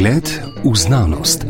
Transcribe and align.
Pogled 0.00 0.28
v 0.64 0.72
znanost. 0.80 1.44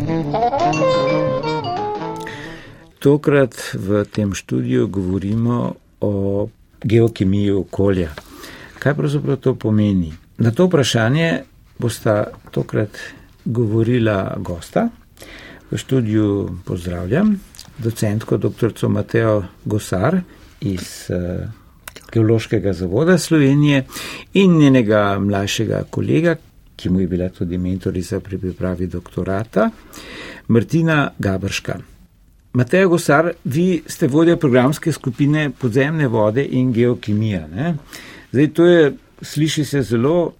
Tokrat 2.98 3.54
v 3.78 4.02
tem 4.10 4.34
študiju 4.34 4.88
govorimo 4.90 5.78
o 6.02 6.48
geokemiji 6.82 7.50
okolja. 7.54 8.10
Kaj 8.82 8.94
pravzaprav 8.98 9.38
to 9.38 9.54
pomeni? 9.54 10.10
Na 10.42 10.50
to 10.50 10.66
vprašanje 10.66 11.46
bosta 11.78 12.34
tokrat 12.50 12.98
govorila 13.44 14.34
gosta. 14.42 14.88
V 15.70 15.78
študiju 15.78 16.58
pozdravljam 16.66 17.38
docentko 17.78 18.36
dr. 18.36 18.74
Mateo 18.88 19.44
Gosar 19.64 20.26
iz 20.60 21.06
eh, 21.06 21.46
Geološkega 22.12 22.72
zavoda 22.72 23.18
Slovenije 23.18 23.86
in 24.34 24.58
njenega 24.58 25.18
mlajšega 25.22 25.84
kolega, 25.90 26.34
ki 26.80 26.88
mu 26.88 27.00
je 27.00 27.06
bila 27.06 27.28
tudi 27.28 27.58
mentorica 27.58 28.20
pri 28.20 28.38
pripravi 28.38 28.86
doktorata, 28.86 29.70
Martina 30.48 31.10
Gabrška. 31.18 31.78
Mateo 32.52 32.88
Gosar, 32.88 33.32
vi 33.44 33.82
ste 33.86 34.08
vodja 34.08 34.36
programske 34.36 34.92
skupine 34.92 35.50
podzemne 35.50 36.08
vode 36.08 36.44
in 36.44 36.72
geokemija. 36.72 37.46
Ne? 37.46 37.74
Zdaj, 38.32 38.48
to 38.54 38.66
je, 38.66 38.92
sliši 39.22 39.64
se 39.64 39.82
zelo 39.82 40.32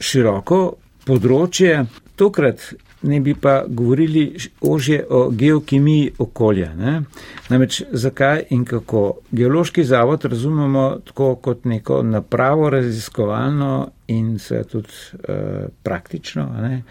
široko 0.00 0.58
področje. 1.06 1.84
Tokrat 2.18 2.72
ne 3.04 3.20
bi 3.20 3.34
pa 3.34 3.64
govorili 3.68 4.36
ožje 4.60 5.04
o 5.10 5.28
geokemiji 5.30 6.12
okolja. 6.18 6.72
Ne? 6.74 7.02
Namreč 7.50 7.82
zakaj 7.92 8.46
in 8.50 8.64
kako? 8.64 9.04
Geološki 9.30 9.84
zavod 9.84 10.24
razumemo 10.24 10.88
tako 11.04 11.34
kot 11.34 11.64
neko 11.64 12.02
napravo 12.02 12.70
raziskovalno 12.70 13.90
in 14.06 14.38
se 14.38 14.62
tudi 14.64 14.88
uh, 15.12 15.68
praktično, 15.82 16.48
ne? 16.62 16.82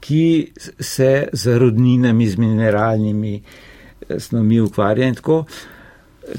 ki 0.00 0.52
se 0.80 1.28
z 1.32 1.58
rodninami, 1.58 2.26
z 2.28 2.36
mineralnimi 2.36 3.34
eh, 3.36 4.20
snovmi 4.20 4.60
ukvarja 4.60 5.06
in 5.06 5.14
tako. 5.14 5.44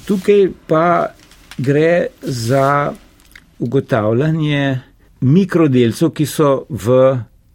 Tukaj 0.06 0.50
pa 0.68 1.14
gre 1.58 2.08
za 2.22 2.94
ugotavljanje 3.60 4.80
mikrodelcev, 5.22 6.12
ki 6.12 6.26
so 6.28 6.66
v 6.70 6.98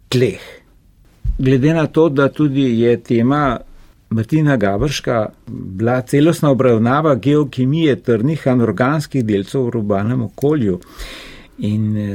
tleh 0.09 0.59
glede 1.39 1.73
na 1.73 1.87
to, 1.87 2.09
da 2.09 2.29
tudi 2.29 2.79
je 2.81 2.97
tema 3.03 3.57
Martina 4.09 4.57
Gabrška 4.57 5.29
bila 5.47 6.01
celostna 6.01 6.49
obravnava 6.49 7.15
geokemije 7.15 7.95
trdnih 7.95 8.47
anorganskih 8.47 9.25
delcev 9.25 9.61
v 9.61 9.67
urbanem 9.67 10.21
okolju 10.21 10.79
in 11.59 11.97
eh, 11.97 12.05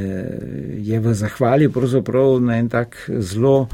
je 0.85 1.01
v 1.01 1.15
zahvali 1.15 1.69
pravzaprav 1.69 2.41
na 2.41 2.59
en 2.59 2.69
tak 2.69 2.97
zelo 3.19 3.69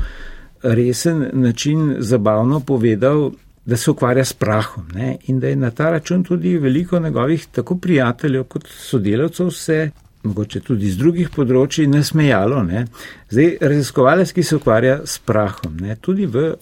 resen 0.63 1.31
način 1.33 1.97
zabavno 1.99 2.61
povedal, 2.61 3.31
da 3.65 3.77
se 3.77 3.91
ukvarja 3.91 4.25
s 4.25 4.33
prahom 4.33 4.89
ne? 4.95 5.17
in 5.27 5.41
da 5.41 5.49
je 5.49 5.57
na 5.57 5.71
ta 5.71 5.91
račun 5.91 6.25
tudi 6.25 6.59
veliko 6.59 6.99
njegovih 6.99 7.47
tako 7.53 7.77
prijateljev 7.77 8.45
kot 8.45 8.69
sodelavcev 8.69 9.51
se 9.51 9.91
mogoče 10.23 10.61
tudi 10.61 10.89
iz 10.91 10.99
drugih 11.01 11.31
področji, 11.33 11.87
nasmejalo. 11.89 12.63
Ne. 12.67 12.85
Zdaj, 13.33 13.55
raziskovalec, 13.61 14.33
ki 14.37 14.45
se 14.45 14.59
ukvarja 14.59 15.01
s 15.09 15.21
prahom, 15.25 15.79
ne, 15.81 15.97
tudi 15.97 16.29
v 16.29 16.55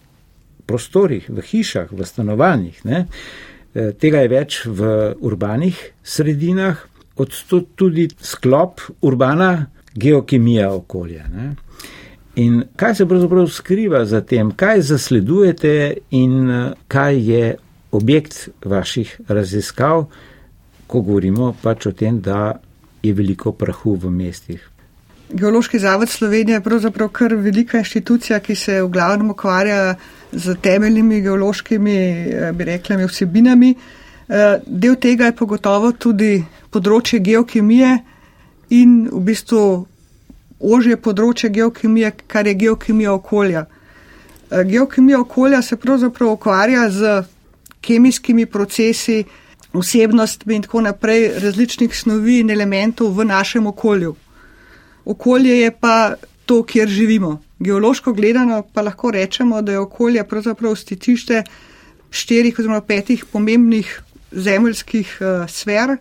prostorih, 0.68 1.26
v 1.32 1.42
hišah, 1.42 1.90
v 1.90 2.06
stanovanjih, 2.06 2.78
ne, 2.86 3.06
e, 3.72 3.90
tega 3.98 4.22
je 4.22 4.32
več 4.32 4.60
v 4.66 4.92
urbanih 5.24 5.80
sredinah, 6.04 6.84
odstot 7.18 7.74
tudi 7.74 8.08
sklop 8.20 8.80
urbana 9.02 9.66
geokemija 9.94 10.70
okolja. 10.72 11.26
Ne. 11.28 11.54
In 12.38 12.62
kaj 12.76 12.94
se 12.94 13.06
pravzaprav 13.06 13.48
skriva 13.50 14.04
za 14.06 14.20
tem, 14.20 14.50
kaj 14.54 14.80
zasledujete 14.92 15.96
in 16.10 16.50
e, 16.50 16.72
kaj 16.88 17.30
je 17.30 17.56
objekt 17.90 18.48
vaših 18.64 19.20
raziskav, 19.28 20.04
ko 20.86 21.00
govorimo 21.00 21.54
pač 21.62 21.86
o 21.86 21.92
tem, 21.92 22.20
da 22.20 22.60
je 23.02 23.12
veliko 23.12 23.52
prahu 23.52 23.96
v 24.02 24.10
mestih. 24.10 24.68
Geološki 25.28 25.78
zavod 25.78 26.08
Slovenije 26.08 26.56
je 26.56 26.64
pravzaprav 26.64 27.08
kar 27.08 27.34
velika 27.34 27.78
inštitucija, 27.78 28.38
ki 28.40 28.54
se 28.54 28.82
v 28.82 28.88
glavnem 28.88 29.30
ukvarja 29.30 29.96
z 30.32 30.54
temeljnimi 30.62 31.20
geološkimi, 31.20 31.96
eh, 31.96 32.52
bi 32.52 32.64
rekla, 32.64 32.96
vsebinami. 33.06 33.74
Eh, 34.28 34.60
del 34.66 34.94
tega 34.96 35.26
je 35.26 35.36
pogotovo 35.36 35.92
tudi 35.92 36.44
področje 36.70 37.20
geokemije 37.24 37.98
in 38.70 39.08
v 39.12 39.22
bistvu 39.30 39.86
ožje 40.58 40.96
področje 40.96 41.50
geokemije, 41.50 42.12
kar 42.26 42.46
je 42.46 42.54
geokemija 42.54 43.12
okolja. 43.14 43.66
Eh, 44.50 44.64
geokemija 44.64 45.20
okolja 45.20 45.62
se 45.62 45.76
pravzaprav 45.76 46.32
ukvarja 46.32 46.88
z 46.90 47.22
kemijskimi 47.80 48.46
procesi, 48.46 49.24
vsebnostmi 49.72 50.56
in 50.56 50.62
tako 50.62 50.80
naprej 50.80 51.28
različnih 51.42 51.94
snovi 51.94 52.40
in 52.40 52.50
elementov 52.50 53.12
v 53.14 53.24
našem 53.24 53.66
okolju. 53.66 54.14
Okolje 55.04 55.60
je 55.60 55.70
pa 55.70 56.14
to, 56.46 56.62
kjer 56.62 56.88
živimo. 56.88 57.40
Geološko 57.58 58.12
gledano 58.12 58.62
pa 58.72 58.82
lahko 58.82 59.10
rečemo, 59.10 59.62
da 59.62 59.72
je 59.72 59.78
okolje 59.78 60.24
pravzaprav 60.24 60.76
sticišče 60.76 61.42
štirih 62.10 62.58
oziroma 62.58 62.80
petih 62.80 63.24
pomembnih 63.24 64.02
zemeljskih 64.32 65.18
uh, 65.20 65.48
sfer, 65.50 65.96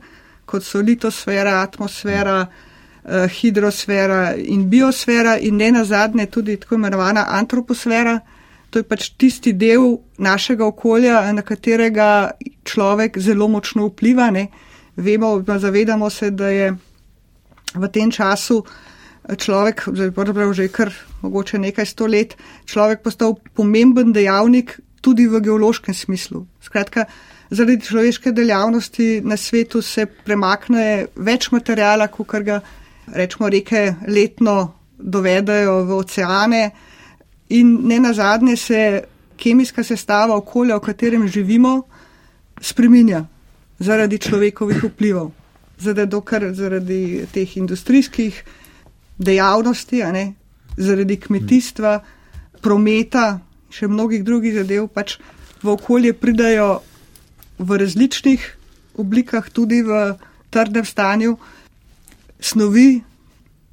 kot 0.47 0.63
so 0.63 0.81
litosfera, 0.81 1.59
atmosfera, 1.61 2.39
uh, 2.47 3.27
hidrosfera 3.27 4.33
in 4.35 4.65
biosfera 4.71 5.37
in 5.37 5.59
ne 5.61 5.71
nazadnje 5.75 6.25
tudi 6.31 6.57
tako 6.57 6.79
imenovana 6.79 7.27
antroposfera. 7.37 8.19
To 8.69 8.79
je 8.79 8.83
pač 8.83 9.11
tisti 9.15 9.53
del 9.55 9.97
našega 10.19 10.65
okolja, 10.67 11.21
na 11.31 11.41
katerega 11.41 12.31
človek 12.67 13.19
zelo 13.23 13.47
močno 13.47 13.87
vpliva. 13.87 14.27
Ne? 14.31 14.49
Vemo, 14.97 15.37
zavedamo 15.47 16.09
se, 16.09 16.31
da 16.31 16.49
je 16.51 16.73
v 17.75 17.89
tem 17.93 18.11
času 18.11 18.63
človek, 19.35 19.87
pravzaprav 20.15 20.53
že 20.53 20.67
kar 20.71 20.91
mogoče 21.21 21.59
nekaj 21.59 21.85
sto 21.85 22.07
let, 22.07 22.35
človek 22.65 23.03
postal 23.03 23.35
pomemben 23.55 24.13
dejavnik 24.15 24.79
tudi 25.01 25.27
v 25.27 25.41
geološkem 25.43 25.93
smislu. 25.93 26.45
Skratka, 26.63 27.05
zaradi 27.49 27.81
človeške 27.81 28.31
dejavnosti 28.31 29.21
na 29.21 29.37
svetu 29.37 29.81
se 29.81 30.05
premakne 30.05 31.07
več 31.15 31.51
materijala, 31.51 32.07
kot 32.07 32.43
ga 32.43 32.59
rečemo 33.13 33.49
reke 33.49 33.93
letno 34.07 34.73
dovedajo 34.97 35.83
v 35.85 35.97
oceane. 35.97 36.63
In 37.49 37.87
ne 37.87 37.99
na 37.99 38.13
zadnje 38.13 38.55
se 38.57 39.03
kemijska 39.37 39.83
sestava 39.83 40.35
okolja, 40.35 40.75
v 40.77 40.85
katerem 40.89 41.27
živimo, 41.27 41.81
spreminja 42.61 43.25
zaradi 43.79 44.17
človekovih 44.17 44.83
vplivov. 44.83 45.31
Zaradi, 45.79 46.09
dokar, 46.09 46.49
zaradi 46.53 47.27
teh 47.31 47.57
industrijskih 47.57 48.43
dejavnosti, 49.17 50.01
zaradi 50.77 51.17
kmetijstva, 51.21 51.99
prometa 52.61 53.39
še 53.69 53.87
mnogih 53.87 54.23
drugih 54.25 54.55
zadev, 54.57 54.87
pač 54.89 55.17
v 55.61 55.69
okolje 55.69 56.13
pridajo 56.13 56.81
v 57.59 57.77
različnih 57.77 58.45
oblikah, 58.97 59.49
tudi 59.49 59.81
v 59.81 60.15
trdem 60.49 60.85
stanju, 60.85 61.37
snovi, 62.39 63.01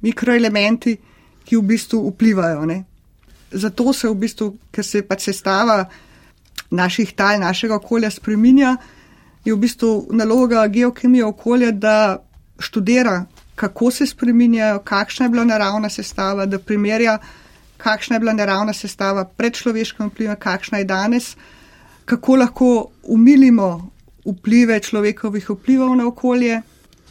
mikroelementi, 0.01 0.97
ki 1.45 1.57
v 1.57 1.63
bistvu 1.73 2.01
vplivajo. 2.09 2.65
Ne? 2.65 2.83
zato 3.55 3.93
se 3.93 4.07
v 4.07 4.15
bistvu, 4.15 4.49
ker 4.71 4.83
se 4.83 5.01
pač 5.01 5.29
sestava 5.29 5.85
naših 6.71 7.13
tal, 7.15 7.39
našega 7.39 7.77
okolja 7.79 8.11
spreminja, 8.11 8.75
je 9.45 9.53
v 9.53 9.61
bistvu 9.61 10.09
naloga 10.11 10.65
geokemije 10.67 11.25
okolja, 11.25 11.71
da 11.71 12.17
študira, 12.59 13.25
kako 13.55 13.91
se 13.91 14.07
spreminjajo, 14.07 14.81
kakšna 14.83 15.25
je 15.25 15.29
bila 15.29 15.45
naravna 15.45 15.89
sestava, 15.89 16.45
da 16.45 16.59
primerja, 16.59 17.19
kakšna 17.77 18.15
je 18.15 18.19
bila 18.19 18.33
naravna 18.33 18.73
sestava 18.73 19.25
pred 19.25 19.53
človeškim 19.53 20.09
vplivom, 20.09 20.35
kakšna 20.39 20.81
je 20.81 20.89
danes, 20.89 21.35
kako 22.05 22.35
lahko 22.35 22.87
umilimo 23.03 23.89
vplive 24.25 24.79
človekovih 24.79 25.49
vplivov 25.49 25.95
na 25.95 26.07
okolje 26.07 26.61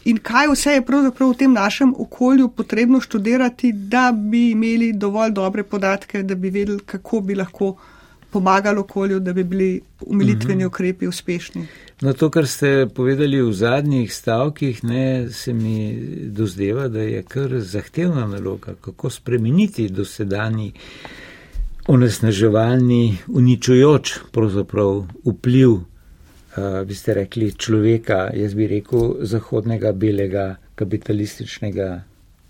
in 0.05 0.19
kaj 0.19 0.51
vse 0.53 0.71
je 0.71 0.85
pravzaprav 0.85 1.31
v 1.31 1.39
tem 1.39 1.53
našem 1.53 1.95
okolju 1.99 2.49
potrebno 2.49 3.01
študirati, 3.01 3.73
da 3.73 4.13
bi 4.13 4.51
imeli 4.51 4.93
dovolj 4.93 5.31
dobre 5.33 5.63
podatke, 5.63 6.23
da 6.23 6.35
bi 6.35 6.51
vedeli, 6.51 6.79
kako 6.87 7.21
bi 7.21 7.35
lahko 7.35 7.77
pomagali 8.31 8.79
okolju, 8.79 9.21
da 9.21 9.33
bi 9.33 9.45
bili 9.45 9.81
umilitveni 10.01 10.65
mhm. 10.65 10.67
ukrepi 10.67 11.07
uspešni. 11.07 11.67
No, 12.01 12.13
to, 12.13 12.31
kar 12.31 12.47
ste 12.47 12.87
povedali 12.95 13.43
v 13.43 13.53
zadnjih 13.53 14.15
stavkih, 14.15 14.85
ne, 14.85 15.31
se 15.31 15.53
mi 15.53 15.97
dozdeva, 16.29 16.89
da 16.89 17.01
je 17.01 17.23
kar 17.23 17.61
zahtevna 17.61 18.27
naloga, 18.27 18.75
kako 18.81 19.11
spremeniti 19.11 19.89
dosedani 19.89 20.73
onesnaževalni, 21.87 23.19
uničujoč 23.29 24.19
pravzaprav 24.33 25.05
vpliv 25.25 25.71
uh, 25.71 25.83
bi 26.87 26.95
ste 26.95 27.15
rekli, 27.15 27.53
človeka, 27.53 28.31
jaz 28.35 28.55
bi 28.55 28.67
rekel, 28.67 29.17
zahodnega, 29.21 29.93
belega, 29.93 30.57
kapitalističnega 30.75 31.89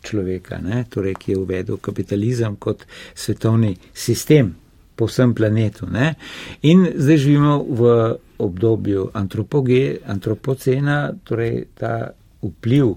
človeka, 0.04 0.58
ne? 0.62 0.84
torej 0.90 1.16
ki 1.18 1.32
je 1.32 1.38
uvedel 1.38 1.80
kapitalizem 1.82 2.56
kot 2.56 2.84
svetovni 3.14 3.74
sistem 3.92 4.54
po 4.96 5.08
vsem 5.10 5.34
planetu. 5.34 5.88
Ne? 5.90 6.14
In 6.62 6.86
zdaj 6.94 7.18
živimo 7.18 7.56
v 7.68 7.90
obdobju 8.38 9.08
antropoge, 9.14 9.98
antropocena, 10.06 11.14
torej 11.24 11.64
ta 11.74 12.12
vpliv 12.42 12.94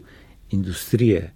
industrije, 0.51 1.31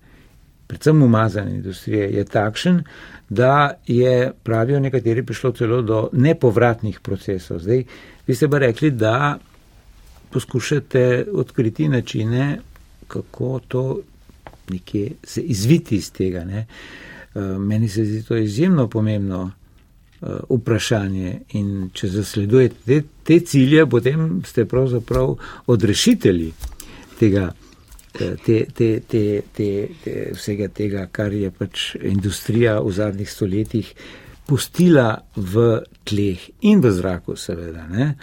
predvsem 0.67 1.01
umazane 1.03 1.55
industrije, 1.55 2.11
je 2.13 2.23
takšen, 2.25 2.83
da 3.31 3.73
je, 3.87 4.31
pravijo 4.43 4.79
nekateri, 4.79 5.23
prišlo 5.23 5.51
celo 5.51 5.81
do 5.81 6.09
nepovratnih 6.13 6.99
procesov. 6.99 7.59
Zdaj, 7.59 7.83
vi 8.27 8.35
ste 8.35 8.49
pa 8.49 8.57
rekli, 8.57 8.91
da 8.91 9.39
poskušate 10.31 11.25
odkriti 11.33 11.87
načine, 11.87 12.59
kako 13.07 13.59
to 13.67 13.99
nekje 14.69 15.11
se 15.23 15.41
izviti 15.41 15.95
iz 15.95 16.11
tega. 16.11 16.43
Ne? 16.43 16.65
Eh, 17.35 17.39
meni 17.39 17.89
se 17.89 18.05
zdi 18.05 18.23
to 18.23 18.37
izjemno 18.37 18.87
pomembno 18.87 19.51
eh, 20.21 20.25
vprašanje 20.49 21.39
in 21.53 21.89
če 21.93 22.07
zasledujete 22.07 22.75
te, 22.85 23.01
te 23.23 23.39
cilje, 23.39 23.85
potem 23.85 24.41
ste 24.45 24.65
pravzaprav 24.65 25.35
odrešitelji 25.65 26.51
tega 27.19 27.51
te, 28.11 28.35
te, 28.45 28.65
te, 28.75 28.89
te, 29.07 29.71
te, 30.03 30.15
vsega 30.35 30.67
tega, 30.73 31.05
kar 31.11 31.33
je 31.33 31.51
pač 31.51 31.95
industrija 31.95 32.79
v 32.81 32.91
zadnjih 32.95 33.31
stoletjih 33.31 33.93
pustila 34.47 35.15
v 35.35 35.79
tleh 36.07 36.43
in 36.67 36.81
v 36.83 36.91
zraku, 36.91 37.37
seveda. 37.39 37.87
Ne. 37.87 38.13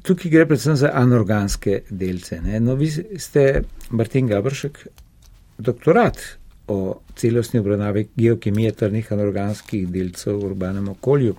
Tukaj 0.00 0.32
gre 0.32 0.46
predvsem 0.48 0.78
za 0.80 0.92
anorganske 0.96 1.82
delce. 1.90 2.40
Ne. 2.40 2.60
No, 2.62 2.76
vi 2.78 2.88
ste, 2.90 3.64
Martin 3.90 4.30
Gabršek, 4.30 4.84
doktorat 5.60 6.22
o 6.70 7.02
celostni 7.18 7.60
obravnavi 7.60 8.06
geokemije 8.16 8.72
trnih 8.72 9.12
anorganskih 9.12 9.88
delcev 9.90 10.38
v 10.38 10.52
urbanem 10.52 10.88
okolju 10.88 11.34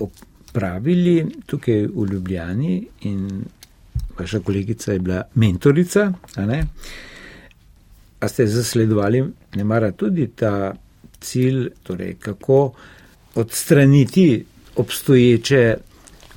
opravili 0.00 1.26
tukaj 1.46 1.86
v 1.86 2.06
Ljubljani 2.12 2.78
in 3.10 3.44
vaša 4.18 4.40
kolegica 4.40 4.92
je 4.92 4.98
bila 4.98 5.22
mentorica. 5.34 6.12
A, 6.36 6.62
a 8.20 8.28
ste 8.28 8.46
zasledovali, 8.46 9.24
ne 9.54 9.64
mara 9.64 9.92
tudi 9.92 10.28
ta 10.36 10.74
cilj, 11.20 11.68
torej 11.82 12.14
kako 12.20 12.72
odstraniti 13.34 14.44
obstoječe 14.76 15.76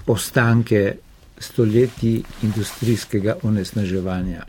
ostanke 0.08 0.96
stoletji 1.40 2.24
industrijskega 2.44 3.36
onesnaževanja. 3.44 4.46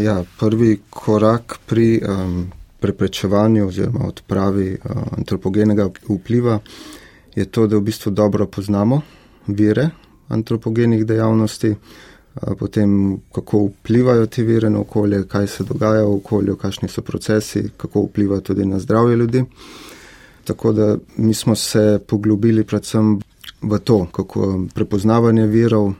Ja, 0.00 0.24
prvi 0.38 0.80
korak 0.90 1.58
pri 1.66 2.02
um, 2.08 2.52
preprečevanju 2.80 3.68
oziroma 3.68 4.06
odpravi 4.06 4.78
uh, 4.84 5.02
antropogenega 5.18 5.88
vpliva 6.08 6.58
je 7.34 7.44
to, 7.44 7.66
da 7.66 7.76
v 7.76 7.80
bistvu 7.80 8.10
dobro 8.12 8.46
poznamo 8.46 9.00
vire 9.46 9.88
antropogenih 10.30 11.04
dejavnosti, 11.06 11.74
potem 12.58 13.18
kako 13.34 13.64
vplivajo 13.66 14.26
ti 14.26 14.42
vire 14.46 14.70
na 14.70 14.80
okolje, 14.80 15.24
kaj 15.28 15.46
se 15.46 15.64
dogaja 15.64 16.04
v 16.04 16.14
okolju, 16.14 16.56
kakšni 16.56 16.88
so 16.88 17.02
procesi, 17.02 17.64
kako 17.76 18.06
vplivajo 18.06 18.40
tudi 18.40 18.64
na 18.64 18.78
zdravje 18.78 19.16
ljudi. 19.16 19.44
Tako 20.44 20.72
da 20.72 20.96
mi 21.16 21.34
smo 21.34 21.54
se 21.56 21.98
poglobili 22.06 22.64
predvsem 22.64 23.18
v 23.62 23.78
to, 23.78 24.06
kako 24.12 24.66
prepoznavanje 24.74 25.46
virov, 25.46 25.92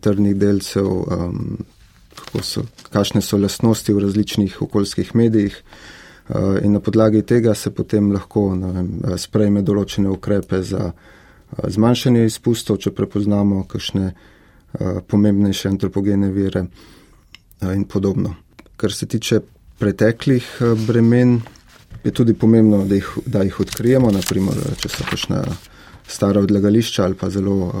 trdnih 0.00 0.36
delcev, 0.36 0.86
um, 0.86 1.58
so, 2.42 2.64
kakšne 2.90 3.22
so 3.22 3.38
lastnosti 3.38 3.92
v 3.92 3.98
različnih 3.98 4.62
okoljskih 4.62 5.14
medijih. 5.16 5.62
In 6.62 6.72
na 6.72 6.80
podlagi 6.80 7.22
tega 7.22 7.54
se 7.54 7.70
potem 7.74 8.12
lahko 8.12 8.50
vem, 8.54 8.90
sprejme 9.18 9.64
določene 9.66 10.10
ukrepe 10.10 10.62
za 10.62 10.92
zmanjšanje 11.68 12.24
izpustov, 12.24 12.78
če 12.82 12.92
prepoznamo 12.94 13.64
kakšne 13.68 14.12
pomembnejše 15.10 15.68
antropogene 15.68 16.30
vire 16.30 16.64
in 17.74 17.84
podobno. 17.84 18.34
Kar 18.76 18.92
se 18.92 19.06
tiče 19.06 19.40
preteklih 19.78 20.46
bremen, 20.86 21.40
je 22.04 22.10
tudi 22.10 22.34
pomembno, 22.34 22.84
da 22.84 22.94
jih, 22.94 23.08
da 23.26 23.42
jih 23.42 23.60
odkrijemo, 23.60 24.10
naprimer, 24.10 24.60
če 24.80 24.88
so 24.88 25.06
kakšna 25.10 25.42
stara 26.10 26.40
odlagališča 26.40 27.04
ali 27.04 27.14
pa 27.14 27.30
zelo 27.30 27.72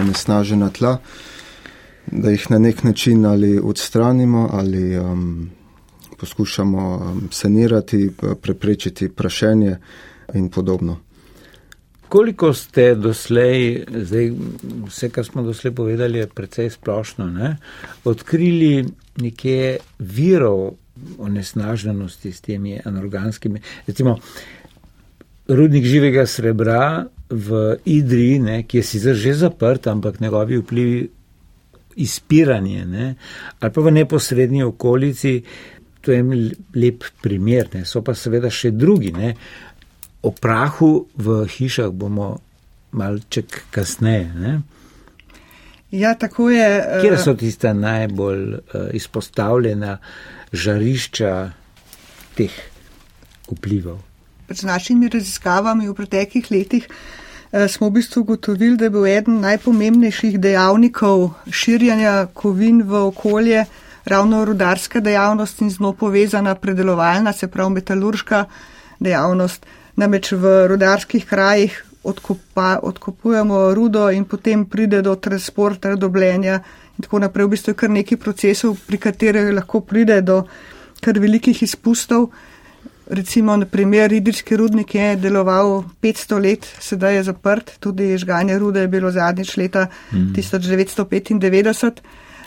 onesnažena 0.00 0.70
tla, 0.70 0.96
da 2.06 2.30
jih 2.30 2.50
na 2.50 2.58
nek 2.58 2.84
način 2.84 3.26
ali 3.26 3.58
odstranimo 3.58 4.48
ali 4.52 4.98
um, 4.98 5.50
poskušamo 6.16 6.82
sanirati, 7.30 8.10
preprečiti 8.42 9.08
prašenje 9.08 9.76
in 10.34 10.48
podobno. 10.48 11.05
Koliko 12.08 12.52
ste 12.54 12.94
doslej, 12.94 13.84
zdaj 13.90 14.30
vse, 14.86 15.10
kar 15.10 15.24
smo 15.24 15.42
doslej 15.42 15.74
povedali, 15.74 16.18
je 16.18 16.26
precej 16.26 16.70
splošno, 16.70 17.26
ne? 17.26 17.56
odkrili 18.04 18.84
nekje 19.18 19.78
virov 19.98 20.76
onesnaženosti 21.18 22.32
s 22.32 22.40
temi 22.40 22.78
anorganskimi, 22.84 23.60
recimo 23.86 24.16
rudnik 25.48 25.84
živega 25.84 26.26
srebra 26.26 27.06
v 27.30 27.76
Idri, 27.84 28.38
ne, 28.38 28.62
ki 28.62 28.80
je 28.80 28.86
sicer 28.86 29.14
že 29.14 29.34
zaprt, 29.34 29.86
ampak 29.86 30.20
njegovi 30.20 30.58
vplivi 30.58 31.08
izpiranje, 31.96 32.84
ne, 32.86 33.14
ali 33.60 33.72
pa 33.72 33.80
v 33.80 33.92
neposrednji 33.92 34.62
okolici, 34.62 35.40
to 36.00 36.12
je 36.12 36.22
lep 36.74 37.04
primer, 37.22 37.68
ne, 37.74 37.84
so 37.84 38.02
pa 38.02 38.14
seveda 38.14 38.50
še 38.50 38.70
drugi, 38.70 39.12
ne, 39.16 39.34
o 40.22 40.30
prahu 40.30 41.06
v 41.16 41.44
hišah 41.46 41.90
bomo 41.90 42.38
malček 42.92 43.62
kasneje. 43.70 44.32
Ne? 44.34 44.60
Ja, 45.90 46.14
tako 46.14 46.50
je. 46.50 46.68
Kje 47.02 47.18
so 47.18 47.32
eh, 47.36 47.36
tiste 47.36 47.74
najbolj 47.74 48.54
uh, 48.54 48.88
izpostavljena 48.92 49.98
žarišča 50.52 51.50
teh 52.36 52.52
vplivov? 53.50 54.00
Z 54.48 54.66
našimi 54.66 55.08
raziskavami 55.08 55.88
v 55.88 55.94
preteklih 55.94 56.50
letih 56.50 56.88
uh, 56.88 57.66
smo 57.70 57.88
v 57.88 58.00
bistvu 58.00 58.26
ugotovili, 58.26 58.76
da 58.76 58.88
je 58.88 58.90
bil 58.90 59.06
eden 59.06 59.40
najpomembnejših 59.40 60.40
dejavnikov 60.40 61.30
širjanja 61.50 62.26
kovin 62.34 62.82
v 62.82 63.06
okolje 63.06 63.64
ravno 64.06 64.44
rudarska 64.44 65.00
dejavnost 65.00 65.60
in 65.60 65.70
z 65.70 65.80
njo 65.80 65.92
povezana 65.92 66.54
predelovalna, 66.54 67.32
se 67.32 67.48
pravi 67.48 67.78
metalurška 67.78 68.44
dejavnost. 69.00 69.66
Namreč 69.96 70.32
v 70.32 70.66
rudarskih 70.68 71.24
krajih 71.26 71.84
odkopa, 72.06 72.78
odkopujemo 72.82 73.74
rudo 73.74 74.10
in 74.10 74.24
potem 74.24 74.64
pride 74.64 75.02
do 75.02 75.14
transporta, 75.16 75.94
dobljenja 75.96 76.60
in 76.96 77.02
tako 77.02 77.18
naprej. 77.18 77.46
V 77.46 77.54
bistvu 77.54 77.72
je 77.72 77.78
kar 77.80 77.90
nekaj 77.90 78.18
procesov, 78.18 78.76
pri 78.86 78.98
katerih 78.98 79.50
lahko 79.54 79.80
pride 79.80 80.20
do 80.22 80.44
kar 81.02 81.18
velikih 81.18 81.62
izpustov. 81.62 82.30
Recimo, 83.06 83.56
na 83.56 83.66
primer, 83.66 84.12
idrijski 84.12 84.56
rudnik 84.56 84.94
je 84.94 85.16
deloval 85.16 85.84
500 86.02 86.40
let, 86.42 86.66
sedaj 86.80 87.14
je 87.14 87.22
zaprt, 87.28 87.76
tudi 87.80 88.16
žganje 88.18 88.58
rude 88.58 88.80
je 88.80 88.88
bilo 88.88 89.10
zadnjič 89.10 89.56
leta 89.56 89.86
mm. 90.12 90.32
1995. 90.34 92.00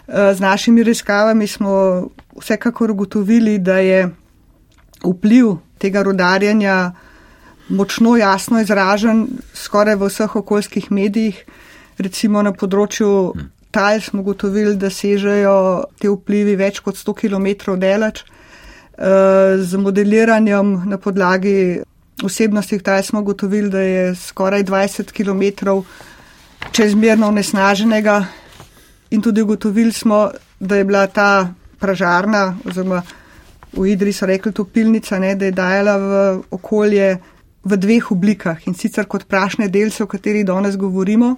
Eh, 0.07 0.33
z 0.35 0.39
našimi 0.39 0.83
raziskavami 0.83 1.47
smo 1.47 2.07
vsekakor 2.39 2.91
ugotovili, 2.91 3.57
da 3.59 3.77
je 3.77 4.09
vpliv 5.03 5.55
tega 5.77 6.03
rudarjanja 6.03 6.91
močno 7.69 8.17
jasno 8.17 8.61
izražen 8.61 9.27
skoraj 9.53 9.95
v 9.95 10.09
vseh 10.09 10.35
okoljskih 10.35 10.91
medijih. 10.91 11.45
Recimo 11.97 12.41
na 12.41 12.51
področju 12.51 13.33
tal 13.71 14.01
smo 14.01 14.23
gotovili, 14.23 14.75
da 14.79 14.89
sežejo 14.89 15.85
te 15.99 16.09
vplivi 16.09 16.55
več 16.57 16.79
kot 16.81 16.97
100 16.97 17.15
km 17.21 17.75
delač. 17.79 18.23
Eh, 18.99 19.57
z 19.61 19.77
modeliranjem 19.77 20.89
na 20.89 20.97
podlagi 20.97 21.81
osebnosti 22.23 22.79
tal 22.83 23.03
smo 23.03 23.21
gotovili, 23.21 23.69
da 23.69 23.79
je 23.79 24.15
skoraj 24.15 24.63
20 24.63 25.11
km 25.11 25.79
čezmerno 26.71 27.31
nesnaženega 27.31 28.25
in 29.11 29.21
tudi 29.21 29.41
ugotovili 29.41 29.91
smo, 29.91 30.29
da 30.59 30.75
je 30.75 30.83
bila 30.83 31.07
ta 31.07 31.53
pražarna 31.79 32.57
oziroma 32.65 33.01
v 33.73 33.85
Idri 33.93 34.13
so 34.13 34.25
rekli 34.25 34.51
to 34.51 34.65
pilnica, 34.65 35.19
ne, 35.19 35.35
da 35.35 35.45
je 35.45 35.51
dajala 35.51 35.97
v 35.97 36.41
okolje 36.51 37.17
v 37.63 37.77
dveh 37.77 38.11
oblikah 38.11 38.67
in 38.67 38.73
sicer 38.73 39.05
kot 39.05 39.27
prašne 39.27 39.67
delce, 39.67 40.03
o 40.03 40.07
katerih 40.07 40.45
danes 40.45 40.77
govorimo, 40.77 41.35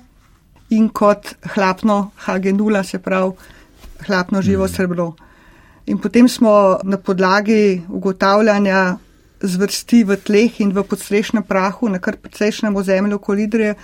in 0.70 0.90
kot 0.90 1.34
hlapno 1.56 2.12
H0, 2.26 2.84
se 2.84 3.00
pravi 3.00 3.32
hlapno 4.08 4.42
živo 4.42 4.66
mm. 4.66 4.68
srebro. 4.70 5.14
In 5.86 5.98
potem 5.98 6.30
smo 6.30 6.80
na 6.84 6.98
podlagi 6.98 7.82
ugotavljanja 7.90 8.98
zvrsti 9.42 10.04
v 10.04 10.18
tleh 10.22 10.62
in 10.62 10.72
v 10.72 10.84
podstrešnem 10.84 11.44
prahu 11.44 11.90
na 11.90 12.00
kar 12.00 12.18
precejšnjem 12.22 12.76
ozemlju 12.76 13.20
kolidrije 13.20 13.76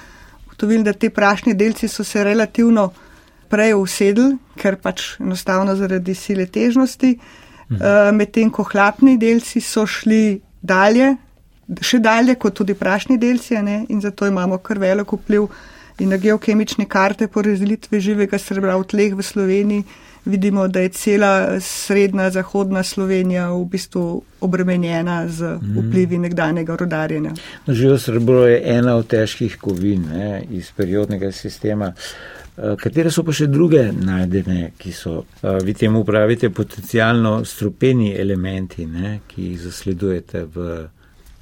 ugotovili, 0.46 0.84
da 0.84 0.94
te 0.94 1.10
prašni 1.10 1.54
delci 1.54 1.88
so 1.88 2.04
se 2.04 2.24
relativno 2.24 2.92
prej 3.50 3.74
usedli, 3.74 4.38
ker 4.58 4.78
pač 4.82 5.18
enostavno 5.20 5.76
zaradi 5.76 6.16
sile 6.16 6.46
težnosti. 6.46 7.18
uh, 7.70 8.12
medtem 8.14 8.50
ko 8.52 8.64
hlapni 8.64 9.18
delci 9.18 9.62
so 9.62 9.86
šli 9.86 10.40
dalje, 10.62 11.16
še 11.82 12.00
dalje 12.00 12.36
kot 12.36 12.54
tudi 12.62 12.74
prašni 12.74 13.18
delci 13.18 13.62
ne? 13.62 13.86
in 13.90 14.02
zato 14.02 14.28
imamo 14.28 14.58
kar 14.58 14.80
velik 14.80 15.14
vpliv 15.14 15.48
in 16.00 16.10
na 16.10 16.18
geokemične 16.18 16.86
karte 16.86 17.28
po 17.28 17.42
razdelitvi 17.42 18.00
živega 18.00 18.38
srebra 18.38 18.78
v 18.78 18.86
tleh 18.88 19.16
v 19.18 19.26
Sloveniji 19.26 19.84
vidimo, 20.28 20.68
da 20.68 20.80
je 20.80 20.90
cela 20.90 21.60
srednja, 21.60 22.30
zahodna 22.30 22.84
Slovenija 22.84 23.52
v 23.52 23.66
bistvu 23.66 24.22
obremenjena 24.42 25.28
z 25.28 25.58
mhm. 25.62 25.88
vplivi 25.88 26.18
nekdanjega 26.18 26.76
rodarjenja. 26.76 27.32
No, 27.66 27.74
živo 27.74 27.98
srebro 27.98 28.46
je 28.48 28.62
ena 28.66 28.96
od 28.96 29.08
težkih 29.08 29.58
kovin 29.62 30.04
ne, 30.12 30.44
iz 30.52 30.72
periodnega 30.72 31.32
sistema. 31.32 31.94
Eh, 32.58 32.76
katere 32.82 33.12
so 33.12 33.24
pa 33.24 33.34
še 33.38 33.48
druge 33.48 33.84
najdene, 33.94 34.72
ki 34.78 34.92
so, 34.92 35.24
eh, 35.44 35.60
vi 35.64 35.74
temu 35.74 36.04
pravite, 36.06 36.50
potencijalno 36.50 37.46
strupeni 37.46 38.16
elementi, 38.18 38.86
ne, 38.86 39.20
ki 39.28 39.52
jih 39.52 39.60
zasledujete 39.62 40.44
v 40.56 40.78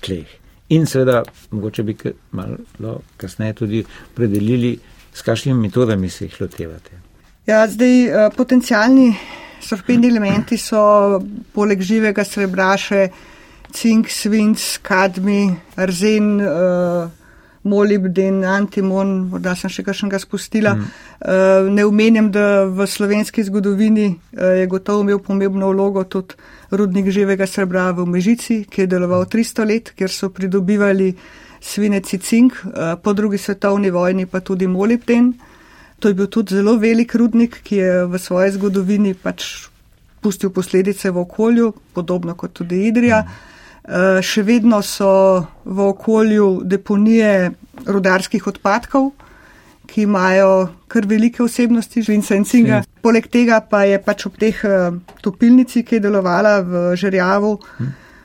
tleh? 0.05 0.35
In 0.75 0.87
seveda, 0.89 1.21
mogoče 1.51 1.83
bi 1.85 1.95
malo 2.31 2.99
kasneje 3.17 3.53
tudi 3.61 3.83
predelili, 4.15 4.73
s 5.13 5.21
kakšnimi 5.21 5.67
metodami 5.67 6.09
se 6.09 6.25
jih 6.25 6.41
lotevate. 6.41 7.01
Ja, 7.47 7.67
zdaj, 7.67 8.01
eh, 8.05 8.29
potencijalni 8.35 9.13
sorpeni 9.61 10.09
elementi 10.09 10.57
so 10.57 11.21
poleg 11.53 11.81
živega 11.81 12.25
srebra 12.25 12.73
še 12.77 13.09
cink, 13.75 14.09
svinc, 14.09 14.63
kadmi, 14.85 15.49
arzen, 15.75 16.27
uh, 16.39 17.09
molibden, 17.65 18.43
antimon, 18.45 19.13
morda 19.31 19.55
sem 19.57 19.71
še 19.73 19.83
kakšnega 19.85 20.19
spustila. 20.21 20.75
Mm. 20.77 20.91
Uh, 21.19 21.69
ne 21.73 21.85
umenjam, 21.87 22.29
da 22.33 22.65
v 22.69 22.85
slovenski 22.87 23.45
zgodovini 23.47 24.11
uh, 24.11 24.51
je 24.61 24.67
gotovo 24.69 25.01
imel 25.05 25.21
pomembno 25.25 25.71
vlogo 25.73 26.05
tudi 26.05 26.37
rudnik 26.71 27.09
živega 27.13 27.47
srebra 27.49 27.89
v 27.97 28.05
Mežici, 28.09 28.63
ki 28.69 28.85
je 28.85 28.91
deloval 28.93 29.25
300 29.31 29.67
let, 29.69 29.91
kjer 29.97 30.13
so 30.13 30.29
pridobivali 30.29 31.11
svineci 31.61 32.21
cink, 32.21 32.61
uh, 32.65 32.93
po 33.01 33.13
drugi 33.17 33.41
svetovni 33.41 33.89
vojni 33.89 34.29
pa 34.29 34.43
tudi 34.45 34.69
molibden. 34.69 35.33
To 35.99 36.11
je 36.11 36.13
bil 36.13 36.27
tudi 36.27 36.59
zelo 36.59 36.75
velik 36.77 37.15
rudnik, 37.15 37.61
ki 37.63 37.81
je 37.81 38.05
v 38.05 38.19
svoji 38.21 38.53
zgodovini 38.59 39.15
pač 39.17 39.69
pustil 40.21 40.49
posledice 40.49 41.09
v 41.09 41.21
okolju, 41.21 41.73
podobno 41.93 42.35
kot 42.35 42.53
tudi 42.53 42.85
Idrija. 42.89 43.23
Eh, 43.25 43.54
še 43.85 44.41
vedno 44.41 44.81
so 44.81 45.45
v 45.65 45.89
okolju 45.91 46.63
deponije 46.65 47.51
rudarskih 47.85 48.47
odpadkov, 48.47 49.11
ki 49.85 50.01
imajo 50.01 50.69
kar 50.87 51.05
velike 51.05 51.43
osebnosti, 51.43 52.01
žvinca 52.01 52.35
in 52.35 52.45
cinga. 52.45 52.81
Poleg 53.05 53.27
tega 53.31 53.59
pa 53.61 53.83
je 53.85 53.99
pač 54.01 54.25
ob 54.25 54.39
teh 54.41 54.63
eh, 54.65 54.97
topilnici, 55.21 55.83
ki 55.85 55.99
je 55.99 56.05
delovala 56.07 56.57
v 56.65 56.83
Žerjavu, 56.97 57.53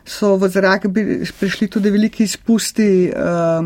so 0.06 0.34
v 0.40 0.48
zrak 0.48 0.88
prišli 0.90 1.68
tudi 1.68 1.90
veliki 1.92 2.24
izpusti 2.24 3.12
uh, 3.12 3.62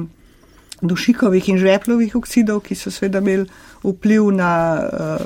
dušikovih 0.82 1.48
in 1.48 1.60
žveplovih 1.62 2.16
oksidov, 2.18 2.60
ki 2.66 2.76
so 2.76 2.90
seveda 2.92 3.22
imeli 3.22 3.46
vpliv 3.86 4.28
na 4.34 4.50
uh, 4.76 5.24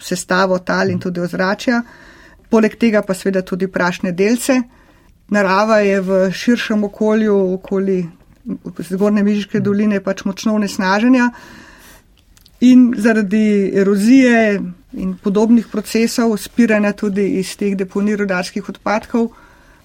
sestavo 0.00 0.58
tal 0.64 0.88
in 0.94 1.02
tudi 1.02 1.20
ozračja. 1.20 1.82
Poleg 2.48 2.78
tega 2.80 3.02
pa 3.02 3.12
seveda 3.18 3.42
tudi 3.42 3.68
prašne 3.68 4.14
delce. 4.16 4.62
Narava 5.30 5.78
je 5.80 6.00
v 6.00 6.30
širšem 6.32 6.84
okolju, 6.84 7.54
okoli 7.54 8.04
Zgornje 8.78 9.22
Mižiške 9.24 9.60
doline, 9.60 10.00
pač 10.04 10.24
močno 10.24 10.58
nesnaženja 10.60 11.30
in 12.60 12.92
zaradi 12.96 13.72
erozije 13.74 14.60
in 14.92 15.16
podobnih 15.22 15.66
procesov, 15.72 16.36
spiranja 16.38 16.92
tudi 16.92 17.24
iz 17.40 17.56
teh 17.56 17.74
deponij 17.76 18.16
rodarskih 18.20 18.68
odpadkov, 18.68 19.30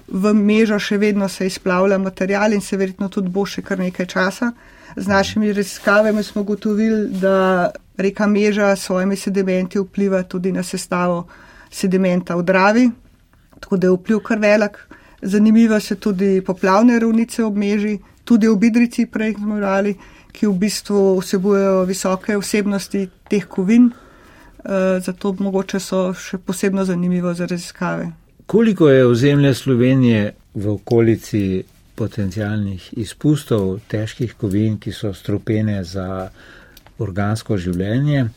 v 0.07 0.33
mežo 0.33 0.79
še 0.79 0.97
vedno 0.97 1.29
se 1.29 1.47
izplavlja 1.47 1.97
material 1.97 2.53
in 2.53 2.61
se 2.61 2.77
verjetno 2.77 3.09
tudi 3.09 3.29
bo 3.29 3.45
še 3.45 3.61
kar 3.61 3.79
nekaj 3.79 4.05
časa. 4.05 4.51
Z 4.95 5.07
našimi 5.07 5.53
raziskavami 5.53 6.23
smo 6.23 6.43
gotovili, 6.43 7.09
da 7.21 7.71
reka 7.97 8.27
Meža 8.27 8.75
s 8.75 8.87
svojimi 8.87 9.15
sedimenti 9.15 9.79
vpliva 9.79 10.23
tudi 10.23 10.51
na 10.51 10.63
sestavo 10.63 11.27
sedimenta 11.71 12.35
v 12.35 12.43
Dravi, 12.43 12.89
tako 13.59 13.77
da 13.77 13.87
je 13.87 13.97
vpliv 13.97 14.23
kar 14.25 14.39
velik. 14.39 14.79
Zanimivo 15.21 15.79
se 15.79 15.95
tudi 15.95 16.41
poplavne 16.45 16.99
ravnice 16.99 17.43
ob 17.43 17.57
Meži, 17.57 17.97
tudi 18.23 18.47
v 18.47 18.55
Bidrici 18.55 19.05
prej 19.05 19.33
smo 19.33 19.57
imeli, 19.57 19.95
ki 20.31 20.47
v 20.47 20.53
bistvu 20.53 21.19
vsebujejo 21.19 21.83
visoke 21.89 22.37
vsebnosti 22.37 23.07
teh 23.29 23.45
kovin, 23.45 23.89
eh, 23.89 24.99
zato 25.01 25.35
mogoče 25.39 25.79
so 25.79 26.13
še 26.13 26.37
posebno 26.37 26.85
zanimivo 26.85 27.33
za 27.33 27.45
raziskave. 27.45 28.11
Koliko 28.45 28.89
je 28.89 29.05
ozemlja 29.05 29.53
Slovenije 29.53 30.33
v 30.53 30.69
okolici 30.69 31.63
potencijalnih 31.95 32.93
izpustov 32.97 33.79
težkih 33.87 34.33
kovin, 34.33 34.77
ki 34.79 34.91
so 34.91 35.13
strupene 35.13 35.83
za 35.83 36.29
organsko 36.99 37.57
življenje. 37.57 38.29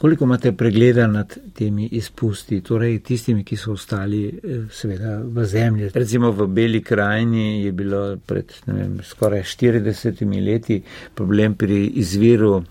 Koliko 0.00 0.24
imate 0.24 0.52
pregleda 0.52 1.06
nad 1.06 1.38
temi 1.54 1.86
izpusti, 1.86 2.60
torej 2.60 2.98
tistimi, 2.98 3.44
ki 3.44 3.56
so 3.56 3.72
ostali 3.72 4.28
eh, 4.28 4.60
seveda 4.72 5.18
v 5.24 5.44
zemlji? 5.44 5.90
Recimo 5.94 6.30
v 6.32 6.46
Beli 6.46 6.80
krajini 6.82 7.64
je 7.64 7.72
bilo 7.72 8.16
pred 8.16 8.52
vem, 8.66 8.94
skoraj 9.04 9.42
40 9.42 10.22
leti 10.46 10.78
problem 11.14 11.54
pri 11.54 11.86
izviru 12.00 12.62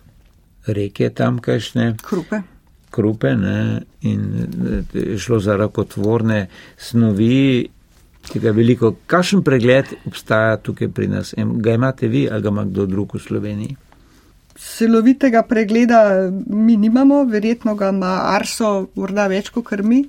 reke 0.65 1.09
tamkajšnje. 1.09 1.93
Krupe. 2.01 2.39
Krupe 2.89 3.35
ne, 3.35 3.81
in 4.01 4.25
eh, 4.33 4.97
je 4.97 5.17
šlo 5.17 5.39
za 5.39 5.55
rakotvorne 5.55 6.47
snovi 6.77 7.67
tega 8.33 8.55
veliko. 8.57 8.95
Kakšen 9.05 9.43
pregled 9.45 9.93
obstaja 10.05 10.57
tukaj 10.57 10.89
pri 10.89 11.07
nas? 11.13 11.35
Ga 11.37 11.77
imate 11.77 12.07
vi 12.07 12.25
ali 12.31 12.41
ga 12.41 12.49
ima 12.49 12.65
kdo 12.65 12.85
drug 12.85 13.13
v 13.13 13.21
Sloveniji? 13.27 13.77
Celovitega 14.59 15.43
pregleda 15.47 16.31
mi 16.47 16.77
nimamo, 16.77 17.23
verjetno 17.23 17.75
ga 17.75 17.89
ima 17.89 18.13
Arso, 18.35 18.89
morda 18.95 19.27
več 19.31 19.49
kot 19.55 19.71
mi. 19.83 20.03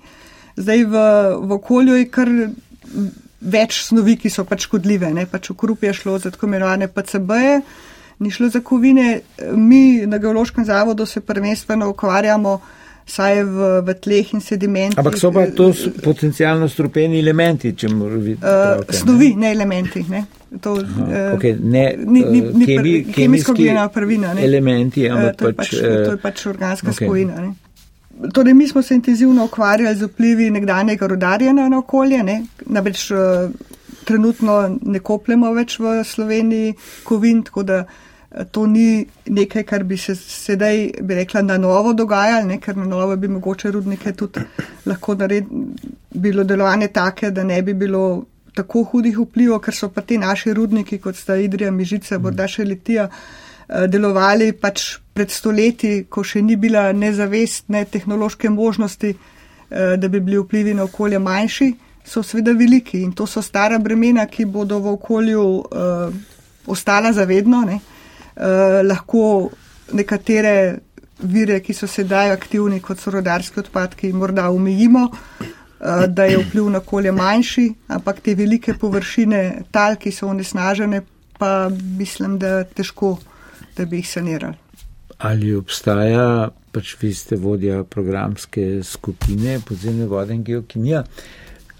Zdaj 0.58 0.84
v, 0.84 1.04
v 1.46 1.56
okolju 1.56 1.96
je 2.00 2.08
kar 2.10 2.30
več 3.40 3.78
snovi, 3.86 4.16
ki 4.20 4.30
so 4.30 4.44
pač 4.44 4.66
škodljive. 4.66 5.12
Ne? 5.14 5.26
Pač 5.30 5.52
v 5.52 5.56
krupi 5.56 5.88
je 5.88 5.94
šlo 6.02 6.18
za 6.18 6.32
tako 6.34 6.50
imenovane 6.50 6.90
PCB-je, 6.90 7.60
ni 8.20 8.30
šlo 8.30 8.50
za 8.50 8.60
kovine. 8.60 9.20
Mi 9.54 10.06
na 10.06 10.18
geološkem 10.18 10.66
zavodu 10.66 11.06
se 11.06 11.20
prvenstveno 11.20 11.88
ukvarjamo 11.94 12.58
saj 13.06 13.44
v, 13.44 13.70
v 13.86 13.94
tleh 14.00 14.34
in 14.34 14.40
sedimentih. 14.40 14.98
Ampak 14.98 15.16
so 15.18 15.30
pa 15.34 15.46
to 15.46 15.70
potencijalno 16.04 16.68
strupeni 16.68 17.20
elementi, 17.20 17.72
če 17.76 17.90
moram 17.94 18.20
videti. 18.24 18.46
Uh, 18.46 18.84
snovi, 18.94 19.32
ne 19.40 19.52
elementi. 19.52 20.04
Ne? 20.10 20.24
To, 20.62 20.76
Aha, 20.82 21.06
uh, 21.06 21.32
okay, 21.36 21.56
ne, 21.58 21.84
ni, 21.98 22.24
ni, 22.24 22.42
ni 22.42 22.68
kemi, 22.68 22.94
kemijsko 23.14 23.54
gena 23.58 23.88
prvina. 23.92 24.34
Ne? 24.34 24.44
Elementi, 24.46 25.08
ampak 25.10 25.32
uh, 25.32 25.38
to, 25.38 25.50
je 25.50 25.58
pač, 25.58 25.72
pač, 25.72 25.80
to 25.80 26.14
je 26.14 26.20
pač 26.22 26.46
organska 26.50 26.92
okay. 26.92 27.06
spojina. 27.06 27.46
Ne? 27.46 28.30
Torej, 28.34 28.54
mi 28.54 28.68
smo 28.68 28.82
se 28.84 28.94
intenzivno 28.98 29.46
ukvarjali 29.48 29.96
z 29.96 30.10
vplivi 30.10 30.50
nekdanjega 30.52 31.08
rodarjenja 31.08 31.70
na 31.72 31.80
okolje, 31.80 32.22
ne? 32.26 32.42
namreč 32.66 33.08
uh, 33.14 33.48
trenutno 34.04 34.60
ne 34.82 35.00
kopljemo 35.00 35.52
več 35.56 35.78
v 35.80 36.00
Sloveniji 36.04 36.74
kovin, 37.06 37.42
tako 37.46 37.64
da 37.68 37.82
uh, 37.84 37.98
to 38.50 38.66
ni 38.66 39.06
nekaj, 39.26 39.62
kar 39.66 39.84
bi 39.84 39.96
se 39.98 40.14
sedaj, 40.14 40.90
bi 41.02 41.14
rekla, 41.14 41.42
na 41.42 41.58
novo 41.58 41.92
dogajalo, 41.92 42.46
ne? 42.46 42.60
ker 42.60 42.76
na 42.76 42.86
novo 42.86 43.16
bi 43.16 43.28
mogoče 43.28 43.70
rudnike 43.70 44.12
tudi 44.12 44.40
lahko 44.86 45.16
bilo 46.10 46.44
delovanje 46.44 46.88
take, 46.88 47.30
da 47.30 47.44
ne 47.44 47.62
bi 47.62 47.74
bilo 47.74 48.24
tako 48.54 48.84
hudih 48.92 49.18
vplivov, 49.18 49.60
ker 49.64 49.74
so 49.74 49.88
pa 49.88 50.02
ti 50.02 50.18
naši 50.18 50.54
rudniki, 50.54 50.98
kot 50.98 51.16
sta 51.16 51.36
Idrija, 51.36 51.70
Mižica, 51.70 52.18
morda 52.18 52.46
še 52.48 52.64
Litija, 52.64 53.08
eh, 53.10 53.86
delovali 53.86 54.52
pač 54.52 54.98
pred 55.14 55.30
stoletji, 55.30 56.06
ko 56.08 56.22
še 56.22 56.42
ni 56.42 56.56
bila 56.56 56.92
nezavest, 56.92 57.68
ne 57.68 57.84
tehnološke 57.84 58.50
možnosti, 58.50 59.14
eh, 59.14 59.96
da 59.96 60.08
bi 60.08 60.20
bili 60.20 60.38
vplivi 60.38 60.74
na 60.74 60.84
okolje 60.84 61.18
manjši, 61.18 61.72
so 62.04 62.22
seveda 62.22 62.52
veliki 62.52 63.02
in 63.02 63.12
to 63.12 63.26
so 63.26 63.42
stara 63.42 63.78
bremena, 63.78 64.26
ki 64.26 64.44
bodo 64.44 64.78
v 64.78 64.94
okolju 64.96 65.42
uh, 65.42 66.14
ostala 66.66 67.12
zavedno. 67.12 67.60
Ne? 67.66 67.78
Eh, 68.36 68.82
lahko 68.86 69.50
nekatere 69.92 70.78
vire, 71.22 71.60
ki 71.60 71.74
so 71.74 71.86
sedaj 71.90 72.30
aktivni, 72.32 72.80
kot 72.80 73.00
so 73.00 73.10
rodarski 73.10 73.60
odpadki, 73.60 74.12
morda 74.16 74.46
umijimo, 74.50 75.02
uh, 75.10 76.04
da 76.08 76.24
je 76.24 76.38
vpliv 76.38 76.70
na 76.72 76.78
okolje 76.78 77.12
manjši, 77.12 77.66
ampak 77.88 78.20
te 78.24 78.34
velike 78.34 78.74
površine 78.80 79.42
tal, 79.70 79.98
ki 80.00 80.12
so 80.16 80.30
onesnažene, 80.30 81.02
pa 81.38 81.68
mislim, 81.98 82.38
da 82.38 82.62
težko, 82.64 83.18
da 83.76 83.84
bi 83.84 84.00
jih 84.00 84.08
sanirali. 84.08 84.56
Ali 85.18 85.52
obstaja, 85.56 86.48
pač 86.72 86.94
vi 87.02 87.12
ste 87.14 87.36
vodja 87.36 87.82
programske 87.84 88.80
skupine 88.84 89.58
podzemne 89.66 90.06
vode 90.08 90.32
in 90.32 90.44
geokimija, 90.46 91.04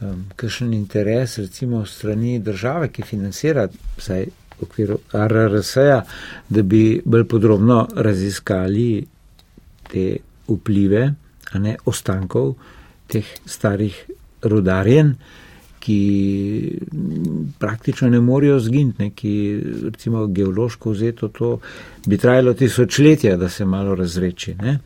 um, 0.00 0.26
kakšen 0.36 0.74
interes 0.76 1.38
recimo 1.38 1.86
strani 1.86 2.38
države, 2.44 2.90
ki 2.92 3.08
financira 3.08 3.70
vsaj 3.96 4.28
v 4.60 4.68
okviru 4.68 4.98
RRS-ja, 5.12 6.02
da 6.48 6.62
bi 6.62 7.00
bolj 7.04 7.24
podrobno 7.28 7.86
raziskali 7.96 9.06
te 9.90 10.06
vplive, 10.48 11.04
a 11.52 11.58
ne 11.58 11.76
ostankov 11.84 12.54
teh 13.10 13.26
starih 13.46 13.96
rudarjen, 14.42 15.14
ki 15.80 16.00
praktično 17.58 18.10
ne 18.12 18.20
morejo 18.20 18.58
zginti, 18.60 19.10
ki 19.16 19.32
recimo 19.84 20.26
geološko 20.26 20.92
vzeto 20.92 21.28
to 21.28 21.54
bi 22.06 22.18
trajalo 22.18 22.54
tisočletja, 22.54 23.36
da 23.36 23.48
se 23.48 23.64
malo 23.64 23.94
razreči. 23.94 24.54
Ne? 24.60 24.78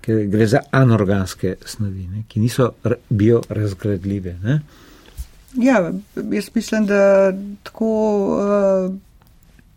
Ker 0.00 0.24
gre 0.32 0.46
za 0.46 0.62
anorganske 0.70 1.54
snovi, 1.64 2.06
ne? 2.06 2.24
ki 2.28 2.40
niso 2.40 2.70
biorazgradljive. 3.10 4.38
Ne? 4.42 4.60
Ja, 5.54 5.92
jaz 6.32 6.50
mislim, 6.54 6.86
da 6.86 7.32
tako. 7.62 7.92
Uh 8.88 9.07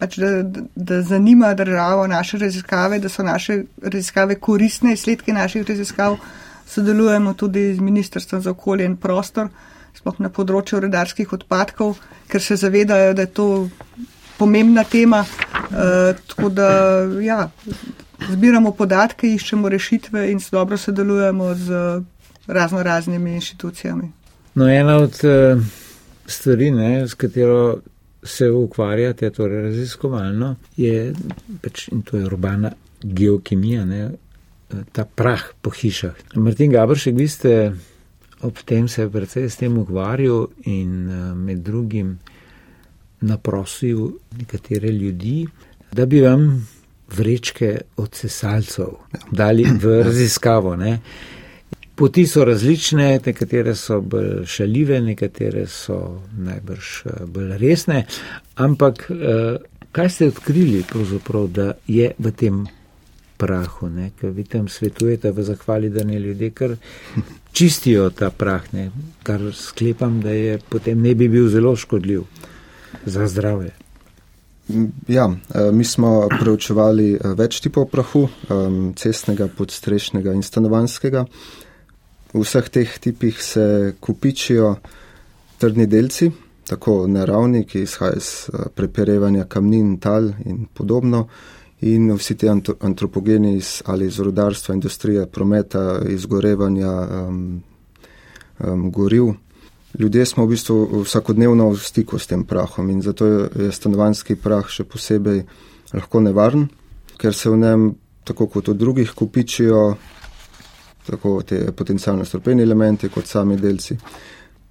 pač 0.01 0.17
da, 0.17 0.29
da 0.75 1.01
zanima 1.05 1.53
državo 1.53 2.07
naše 2.09 2.39
raziskave, 2.41 2.97
da 2.99 3.09
so 3.09 3.23
naše 3.23 3.59
raziskave 3.83 4.35
koristne, 4.35 4.93
izsledke 4.93 5.33
naših 5.33 5.67
raziskav. 5.69 6.17
Sodelujemo 6.65 7.33
tudi 7.37 7.73
z 7.75 7.79
Ministrstvom 7.79 8.41
za 8.41 8.51
okolje 8.51 8.87
in 8.89 8.95
prostor, 8.97 9.51
sploh 9.93 10.17
na 10.23 10.31
področju 10.33 10.79
redarskih 10.87 11.33
odpadkov, 11.37 11.99
ker 12.31 12.41
se 12.41 12.57
zavedajo, 12.57 13.13
da 13.13 13.27
je 13.27 13.33
to 13.35 13.47
pomembna 14.39 14.83
tema. 14.89 15.21
E, 15.21 16.15
tako 16.31 16.49
da, 16.49 16.71
ja, 17.21 17.43
zbiramo 18.31 18.71
podatke, 18.71 19.29
iščemo 19.35 19.69
rešitve 19.69 20.31
in 20.31 20.41
dobro 20.51 20.81
sodelujemo 20.81 21.53
z 21.55 21.83
razno 22.47 22.81
raznimi 22.83 23.35
inštitucijami. 23.37 24.09
No, 24.55 24.67
ena 24.67 24.97
od 24.97 25.21
uh, 25.23 25.61
stvari, 26.25 26.71
ne, 26.71 27.07
s 27.07 27.13
katero 27.13 27.77
se 28.23 28.49
ukvarjate, 28.51 29.29
torej 29.29 29.61
raziskovalno, 29.61 30.55
je 30.77 31.13
pač, 31.61 31.87
in 31.91 32.01
to 32.01 32.17
je 32.17 32.25
urbana 32.25 32.71
geokemija, 33.03 33.85
ne, 33.85 34.11
ta 34.91 35.05
prah 35.05 35.43
po 35.61 35.71
hišah. 35.73 36.35
Martin 36.35 36.71
Gabršek, 36.71 37.15
vi 37.17 37.27
ste 37.27 37.55
ob 38.41 38.57
tem 38.65 38.87
se 38.87 39.09
predvsej 39.09 39.49
s 39.49 39.59
tem 39.59 39.77
ukvarjal 39.77 40.47
in 40.65 41.09
med 41.37 41.61
drugim 41.65 42.19
naprosil 43.21 44.07
nekatere 44.37 44.89
ljudi, 44.89 45.45
da 45.91 46.05
bi 46.05 46.21
vam 46.21 46.67
vrečke 47.11 47.81
od 47.97 48.15
sesalcev 48.15 48.95
dali 49.31 49.65
v 49.81 50.01
raziskavo. 50.03 50.75
Ne. 50.75 50.99
Poti 52.01 52.27
so 52.27 52.45
različne, 52.45 53.19
nekatere 53.25 53.75
so 53.77 53.99
bolj 54.01 54.45
šalive, 54.49 54.97
nekatere 55.05 55.67
so 55.69 55.97
najbrž 56.33 56.87
eh, 57.05 57.19
bolj 57.29 57.51
resne, 57.61 57.99
ampak 58.55 59.03
eh, 59.11 59.59
kaj 59.91 60.09
ste 60.09 60.29
odkrili, 60.31 60.81
da 61.53 61.73
je 61.87 62.09
v 62.17 62.31
tem 62.31 62.65
prahu, 63.37 63.89
ne? 63.89 64.09
ker 64.17 64.33
vi 64.33 64.47
tam 64.49 64.65
svetujete 64.67 65.31
v 65.31 65.43
zahvali, 65.43 65.93
da 65.93 66.03
ne 66.03 66.19
ljudje 66.19 66.49
kar 66.49 66.75
čistijo 67.53 68.09
ta 68.09 68.31
prah, 68.31 68.73
ne? 68.73 68.89
kar 69.23 69.53
sklepam, 69.53 70.21
da 70.25 70.33
je 70.33 70.59
potem 70.69 71.01
ne 71.01 71.15
bi 71.15 71.29
bil 71.29 71.49
zelo 71.53 71.75
škodljiv 71.75 72.23
za 73.05 73.27
zdravje. 73.27 73.75
Ja, 75.07 75.29
eh, 75.29 75.71
mi 75.71 75.83
smo 75.83 76.27
preučevali 76.39 77.19
več 77.37 77.61
tipov 77.61 77.91
prahu, 77.93 78.29
cestnega, 78.95 79.53
podstrešnega 79.57 80.33
in 80.33 80.41
stanovanskega. 80.41 81.27
V 82.33 82.43
vseh 82.45 82.69
teh 82.69 82.99
tipih 82.99 83.41
se 83.43 83.95
kupičijo 83.99 84.75
trdni 85.59 85.87
delci, 85.87 86.31
tako 86.67 87.07
naravni, 87.07 87.65
ki 87.67 87.83
izhajajo 87.83 88.17
iz 88.17 88.29
eh, 88.47 88.69
preperevanja 88.75 89.45
kamnin, 89.45 89.97
tal 89.99 90.31
in 90.45 90.65
podobno, 90.73 91.27
in 91.81 92.11
vsi 92.13 92.37
ti 92.37 92.49
antropogeni 92.79 93.55
iz, 93.57 93.81
ali 93.85 94.07
iz 94.07 94.19
rodarstva, 94.19 94.75
industrije, 94.75 95.25
prometa, 95.25 95.99
izgorevanja 96.07 96.91
um, 96.91 97.63
um, 98.59 98.91
goriv. 98.91 99.33
Ljudje 99.99 100.25
smo 100.25 100.45
v 100.45 100.49
bistvu 100.49 101.03
vsakodnevno 101.03 101.69
v 101.69 101.79
stiku 101.79 102.19
s 102.19 102.27
tem 102.27 102.45
prahom 102.45 102.89
in 102.89 103.01
zato 103.01 103.25
je 103.27 103.71
stanovanski 103.71 104.35
prah 104.35 104.69
še 104.69 104.85
posebej 104.87 105.43
lahko 105.93 106.21
nevaren, 106.21 106.69
ker 107.17 107.35
se 107.35 107.49
v 107.49 107.57
njem, 107.59 107.89
tako 108.23 108.47
kot 108.47 108.71
v 108.71 108.77
drugih, 108.77 109.11
kupičijo 109.11 109.97
tako 111.05 111.41
te 111.41 111.71
potencijalno 111.71 112.25
strupeni 112.25 112.63
elementi 112.63 113.09
kot 113.09 113.25
sami 113.25 113.57
delci. 113.57 113.97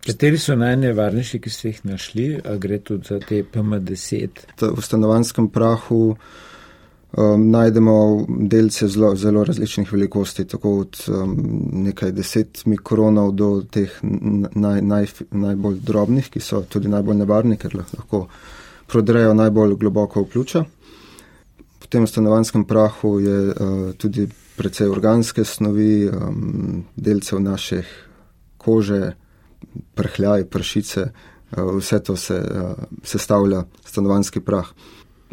Kateri 0.07 0.39
so 0.41 0.55
najnevarnejši, 0.57 1.39
ki 1.45 1.51
ste 1.53 1.69
jih 1.69 1.81
našli, 1.85 2.29
a 2.45 2.55
gre 2.57 2.79
tudi 2.81 3.11
za 3.11 3.19
te 3.21 3.43
PM10? 3.45 4.47
V 4.63 4.83
stanovanskem 4.83 5.51
prahu 5.53 6.15
um, 6.15 7.45
najdemo 7.51 7.97
delce 8.49 8.89
zelo, 8.89 9.13
zelo 9.17 9.45
različnih 9.45 9.93
velikosti, 9.93 10.47
tako 10.49 10.79
od 10.79 11.03
um, 11.09 11.37
nekaj 11.85 12.15
deset 12.17 12.65
mikronov 12.65 13.35
do 13.37 13.51
teh 13.71 13.99
naj, 14.03 14.81
naj, 14.81 15.07
najbolj 15.31 15.79
drobnih, 15.85 16.33
ki 16.33 16.41
so 16.41 16.63
tudi 16.65 16.89
najbolj 16.89 17.21
nevarni, 17.21 17.61
ker 17.61 17.77
lahko 17.77 18.25
prodrejo 18.89 19.35
najbolj 19.37 19.77
globoko 19.77 20.25
v 20.25 20.33
pljuča. 20.33 20.65
V 21.81 21.93
tem 21.93 22.07
stanovanskem 22.07 22.65
prahu 22.65 23.19
je 23.21 23.39
uh, 23.51 23.93
tudi 24.01 24.31
precej 24.61 24.91
organske 24.93 25.45
snovi, 25.45 26.05
um, 26.13 26.85
delcev 26.97 27.41
naših 27.41 27.89
kože, 28.61 29.15
prhljaj, 29.97 30.45
pršice, 30.53 31.07
uh, 31.09 31.71
vse 31.79 32.03
to 32.05 32.17
se 32.17 32.37
uh, 32.37 32.75
sestavlja 33.05 33.65
stanovanski 33.85 34.43
prah. 34.45 34.69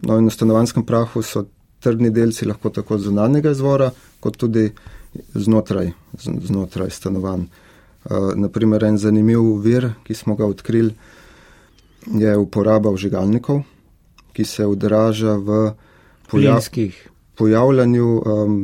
No 0.07 0.15
in 0.21 0.29
v 0.29 0.33
stanovanskem 0.33 0.85
prahu 0.87 1.23
so 1.25 1.43
trdni 1.83 2.13
delci 2.13 2.47
lahko 2.47 2.71
tako 2.71 2.97
zunanjega 3.03 3.51
izvora, 3.51 3.91
kot 4.23 4.37
tudi 4.39 4.69
znotraj, 5.33 5.91
znotraj 6.23 6.95
stanovanj. 6.95 7.49
Uh, 8.07 8.31
naprimer, 8.39 8.87
en 8.87 8.95
zanimiv 8.97 9.43
vir, 9.59 9.91
ki 10.07 10.15
smo 10.15 10.37
ga 10.39 10.47
odkrili, 10.47 10.95
je 12.15 12.37
uporaba 12.39 12.95
vžigalnikov, 12.95 13.65
ki 14.31 14.47
se 14.47 14.63
odraža 14.65 15.35
v 15.35 15.61
pojav, 16.31 16.63
pojavljanju 17.35 18.07
um, 18.23 18.59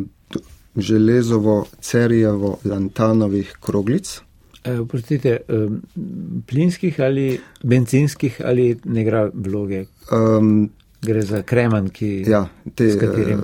železovo, 0.77 1.65
cerijevo, 1.81 2.57
lantanovih 2.65 3.57
kroglic. 3.61 4.21
E, 4.63 4.77
prostite, 4.89 5.37
plinskih 6.47 6.99
ali 6.99 7.39
benzinskih 7.63 8.41
ali 8.45 8.77
ne 8.85 9.03
gre 9.03 9.29
vloge? 9.33 9.85
Um, 10.11 10.69
gre 11.01 11.21
za 11.21 11.41
kreman, 11.41 11.89
ki 11.89 12.23
ja, 12.27 12.45
te, 12.75 12.91
s 12.91 12.99
katerim. 12.99 13.43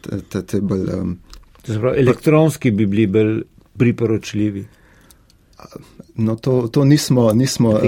Te, 0.00 0.20
te, 0.28 0.42
te 0.42 0.60
bolj, 0.60 0.84
um, 0.94 1.16
pravi, 1.64 2.00
elektronski 2.00 2.70
bi 2.70 2.86
bili 2.86 3.06
bolj 3.06 3.40
priporočljivi. 3.78 4.66
No, 6.20 6.36
to, 6.36 6.68
to 6.72 6.84
nismo, 6.84 7.32
nismo 7.32 7.70
uh, 7.70 7.80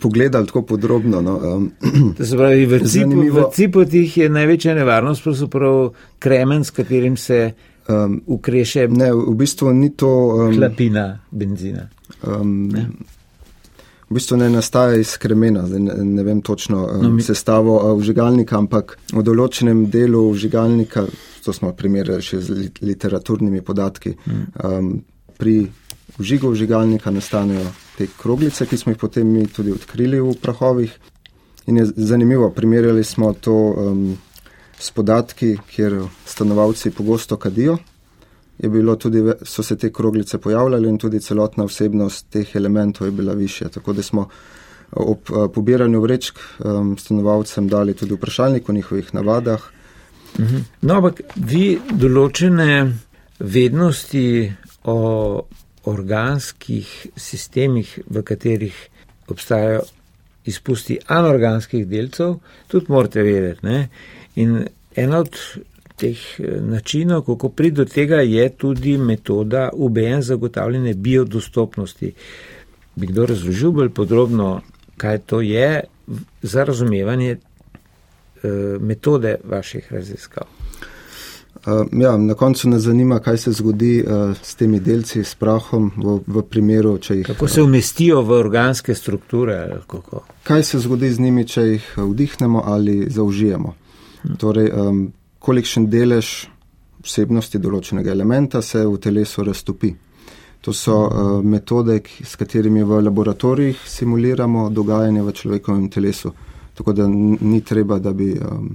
pogledali 0.00 0.46
tako 0.46 0.62
podrobno. 0.62 1.20
No. 1.22 1.36
Um, 1.56 1.70
to 2.18 2.24
se 2.24 2.36
pravi, 2.36 2.66
v 2.66 3.44
cipotih 3.54 4.16
je 4.16 4.28
največja 4.28 4.74
nevarnost 4.74 5.22
pravzaprav 5.22 5.90
kremen, 6.18 6.64
s 6.64 6.70
katerim 6.70 7.16
se 7.16 7.52
um, 7.88 8.22
ukreše. 8.26 8.88
Ne, 8.88 9.12
v 9.12 9.34
bistvu 9.34 9.72
ni 9.72 9.90
to. 9.96 10.08
Um, 10.26 10.56
Klapina 10.56 11.18
benzina. 11.30 11.88
Um, 12.26 12.68
ne? 12.68 12.86
V 14.10 14.14
bistvu 14.14 14.36
ne 14.36 14.50
nastaja 14.50 14.98
iz 15.00 15.16
kremena, 15.16 15.62
ne, 15.66 15.94
ne 16.04 16.22
vem 16.22 16.42
točno 16.42 16.84
um, 16.84 17.02
no, 17.02 17.10
mi... 17.10 17.22
sestavo 17.22 17.78
uh, 17.80 18.00
vžigalnika, 18.00 18.58
ampak 18.58 18.98
v 19.12 19.22
določenem 19.24 19.86
delu 19.90 20.26
vžigalnika, 20.34 21.06
to 21.44 21.54
smo 21.56 21.72
primerjali 21.72 22.22
še 22.22 22.40
z 22.44 22.66
literaturnimi 22.84 23.62
podatki, 23.64 24.12
mm. 24.12 24.42
um, 24.68 24.90
pri 25.38 25.62
vžigu 26.18 26.52
vžigalnika 26.52 27.10
nastanejo 27.10 27.64
te 27.96 28.10
kroglice, 28.18 28.66
ki 28.68 28.76
smo 28.76 28.92
jih 28.92 29.00
potem 29.00 29.32
mi 29.32 29.46
tudi 29.48 29.72
odkrili 29.72 30.20
v 30.20 30.36
prahovih. 30.42 30.92
In 31.72 31.78
je 31.78 31.86
zanimivo, 31.96 32.50
primerjali 32.50 33.04
smo 33.04 33.32
to. 33.32 33.56
Um, 33.78 34.04
s 34.82 34.90
podatki, 34.90 35.56
kjer 35.70 36.00
stanovalci 36.26 36.90
pogosto 36.90 37.36
kadijo. 37.36 37.78
Tudi, 38.98 39.22
so 39.42 39.62
se 39.62 39.76
te 39.76 39.92
kroglice 39.92 40.38
pojavljale 40.38 40.88
in 40.88 40.98
tudi 40.98 41.20
celotna 41.20 41.64
vsebnost 41.64 42.26
teh 42.30 42.56
elementov 42.56 43.06
je 43.06 43.10
bila 43.10 43.32
više. 43.32 43.68
Tako 43.68 43.92
da 43.92 44.02
smo 44.02 44.28
ob 44.92 45.30
pobiranju 45.54 46.00
vrečk 46.00 46.38
um, 46.58 46.96
stanovalcem 46.98 47.68
dali 47.68 47.94
tudi 47.94 48.14
vprašalnik 48.14 48.68
o 48.68 48.72
njihovih 48.72 49.14
navadah. 49.14 49.62
Mhm. 50.38 50.58
No, 50.80 50.94
ampak 50.94 51.20
vi 51.36 51.78
določene 51.92 52.92
vednosti 53.38 54.52
o 54.84 54.98
organskih 55.84 56.88
sistemih, 57.16 57.98
v 58.06 58.22
katerih 58.22 58.76
obstajajo 59.28 59.82
izpusti 60.44 60.98
anorganskih 61.06 61.86
delcev, 61.86 62.38
tudi 62.68 62.90
morate 62.90 63.22
vedeti. 63.22 63.66
Ne? 63.66 63.88
In 64.34 64.66
en 64.96 65.14
od 65.14 65.36
teh 65.96 66.40
eh, 66.40 66.60
načinov, 66.60 67.22
kako 67.22 67.48
priti 67.48 67.76
do 67.76 67.84
tega, 67.84 68.16
je 68.16 68.48
tudi 68.48 68.96
metoda 68.98 69.70
UBN 69.72 70.22
zagotavljanja 70.22 70.94
biodostopnosti. 70.94 72.12
Bi 72.94 73.06
kdo 73.06 73.26
razložil 73.26 73.70
bolj 73.70 73.90
podrobno, 73.90 74.60
kaj 74.96 75.18
to 75.18 75.40
je 75.40 75.84
za 76.42 76.64
razumevanje 76.64 77.36
eh, 77.36 78.48
metode 78.80 79.36
vaših 79.44 79.92
raziskav? 79.92 80.44
Uh, 81.66 81.86
ja, 81.92 82.16
na 82.16 82.34
koncu 82.34 82.68
nas 82.68 82.82
zanima, 82.82 83.20
kaj 83.22 83.36
se 83.38 83.52
zgodi 83.52 84.04
s 84.42 84.54
temi 84.54 84.80
delci, 84.80 85.22
s 85.24 85.34
prahom, 85.34 85.92
v, 85.96 86.16
v 86.26 86.42
primeru, 86.42 86.96
če 86.98 87.16
jih. 87.16 87.26
Kako 87.26 87.48
se 87.48 87.62
umestijo 87.62 88.22
v 88.26 88.34
organske 88.34 88.94
strukture? 88.94 89.76
Kako? 89.86 90.24
Kaj 90.42 90.62
se 90.62 90.80
zgodi 90.82 91.12
z 91.14 91.22
njimi, 91.22 91.46
če 91.46 91.62
jih 91.62 91.86
vdihnemo 91.96 92.64
ali 92.66 93.06
zaužijemo? 93.10 93.76
Torej, 94.38 94.70
um, 94.70 95.04
kolikšen 95.42 95.88
delež 95.90 96.30
vsebnosti 97.02 97.58
določenega 97.58 98.12
elementa 98.12 98.62
se 98.62 98.84
v 98.86 98.98
telesu 99.02 99.44
raztopi. 99.44 99.90
To 100.62 100.72
so 100.72 101.00
uh, 101.06 101.42
metode, 101.42 101.98
s 102.22 102.36
katerimi 102.38 102.84
v 102.86 103.02
laboratorijih 103.02 103.82
simuliramo 103.82 104.68
dogajanje 104.70 105.22
v 105.22 105.34
človekovem 105.34 105.90
telesu. 105.90 106.32
Tako 106.74 106.92
da 106.92 107.08
ni 107.08 107.60
treba, 107.66 107.98
da 107.98 108.12
bi. 108.12 108.32
Um, 108.38 108.72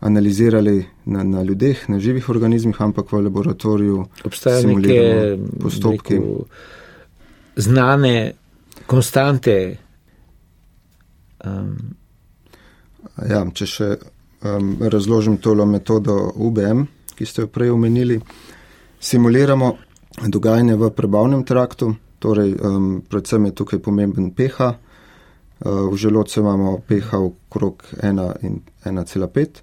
analizirali 0.00 0.86
na, 1.04 1.22
na 1.22 1.42
ljudeh, 1.42 1.88
na 1.88 1.98
živih 2.00 2.28
organizmih, 2.28 2.82
ampak 2.82 3.12
v 3.12 3.20
laboratoriju 3.20 4.04
obstajajo 4.24 4.78
neke 4.78 5.36
postopke. 5.60 6.20
Znane 7.56 8.32
konstante. 8.86 9.76
Um. 11.44 11.76
Ja, 13.28 13.44
če 13.52 13.66
še 13.66 13.88
um, 14.42 14.76
razložim 14.80 15.36
tole 15.36 15.66
metodo 15.66 16.32
UBM, 16.34 16.84
ki 17.14 17.26
ste 17.26 17.42
jo 17.42 17.48
prej 17.48 17.70
omenili, 17.70 18.20
simuliramo 19.00 19.74
dogajanje 20.26 20.76
v 20.76 20.90
prebavnem 20.90 21.44
traktu, 21.44 21.94
torej 22.18 22.54
um, 22.56 23.02
predvsem 23.08 23.50
je 23.50 23.54
tukaj 23.54 23.78
pomemben 23.78 24.30
pH. 24.30 24.72
Uh, 25.60 25.92
v 25.92 25.96
želodcu 25.96 26.40
imamo 26.40 26.78
pH 26.88 27.14
okrog 27.14 27.84
1,5. 28.02 29.60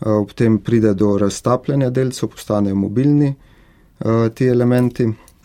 Eh, 0.00 0.08
ob 0.08 0.32
tem 0.32 0.58
pride 0.58 0.94
do 0.94 1.18
raztapljanja 1.18 1.90
delcev, 1.90 2.28
postanejo 2.28 2.74
mobilni 2.74 3.34
uh, 3.98 4.28
ti 4.34 4.46
elementi 4.46 5.04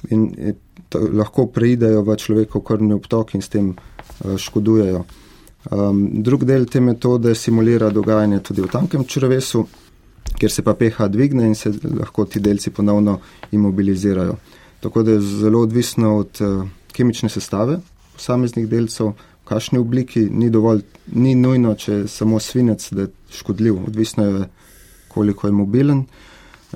in 0.09 0.53
to, 0.89 0.99
lahko 1.13 1.47
preidejo 1.51 2.03
v 2.07 2.15
človekov 2.15 2.63
krvni 2.63 2.95
obtok 2.95 3.35
in 3.35 3.41
s 3.41 3.49
tem 3.49 3.73
uh, 3.73 4.37
škodujejo. 4.37 5.03
Um, 5.71 6.21
drug 6.23 6.43
del 6.45 6.65
te 6.65 6.79
metode 6.79 7.35
simulira 7.35 7.89
dogajanje 7.89 8.39
tudi 8.39 8.61
v 8.61 8.69
tankem 8.69 9.03
črvesu, 9.03 9.63
kjer 10.37 10.51
se 10.51 10.61
pa 10.61 10.75
pH 10.77 11.07
dvigne 11.09 11.47
in 11.47 11.55
se 11.55 11.71
lahko 11.83 12.25
ti 12.25 12.39
delci 12.39 12.69
ponovno 12.69 13.19
imobilizirajo. 13.51 14.35
Tako 14.79 15.03
da 15.03 15.11
je 15.11 15.21
zelo 15.21 15.61
odvisno 15.65 16.17
od 16.17 16.41
uh, 16.41 16.67
kemične 16.93 17.29
sestave 17.29 17.79
posameznih 18.15 18.67
delcev, 18.69 19.13
v 19.45 19.47
kakšni 19.49 19.79
obliki, 19.79 20.25
ni 20.31 20.49
dovolj, 20.49 20.81
ni 21.13 21.35
nujno, 21.35 21.75
če 21.77 21.93
je 21.93 22.07
samo 22.09 22.39
svinec, 22.41 22.87
da 22.95 23.05
je 23.05 23.11
škodljiv, 23.39 23.83
odvisno 23.87 24.25
je, 24.25 24.47
koliko 25.11 25.47
je 25.47 25.53
mobilen 25.53 26.05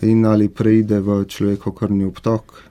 in 0.06 0.26
ali 0.26 0.48
preide 0.50 1.00
v 1.04 1.24
človekov 1.28 1.74
krvni 1.76 2.06
obtok 2.08 2.62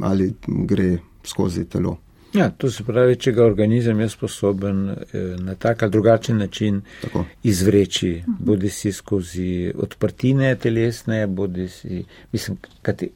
ali 0.00 0.30
gre 0.46 0.94
skozi 1.24 1.66
telo. 1.68 1.98
Ja, 2.34 2.50
to 2.50 2.70
se 2.70 2.84
pravi, 2.84 3.16
če 3.20 3.32
ga 3.36 3.44
organizem 3.44 4.00
je 4.00 4.08
sposoben 4.08 4.84
eh, 4.90 5.18
na 5.38 5.54
tak 5.54 5.82
ali 5.82 5.92
drugačen 5.92 6.38
način 6.38 6.80
Tako. 7.02 7.24
izvreči, 7.42 8.22
bodi 8.26 8.70
si 8.70 8.92
skozi 8.92 9.72
odprtine 9.76 10.54
telesne, 10.56 11.26
bodi 11.26 11.68
si, 11.68 12.04
mislim, 12.32 12.56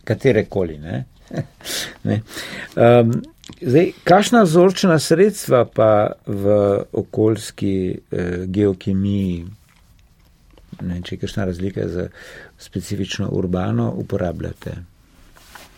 katere 0.04 0.44
koli. 0.44 0.78
Ne? 0.78 1.04
ne. 2.08 2.20
Um, 2.76 3.22
Zdaj, 3.60 3.92
kakšna 4.04 4.42
vzorčena 4.42 4.98
sredstva 4.98 5.64
pa 5.64 5.90
v 6.26 6.54
okoljski 6.92 7.76
eh, 7.94 8.42
geokemiji, 8.46 9.44
ne, 10.82 10.98
če 11.02 11.14
je 11.14 11.20
kakšna 11.22 11.46
razlika 11.46 11.86
za 11.88 12.08
specifično 12.58 13.28
urbano, 13.32 13.92
uporabljate? 13.96 14.74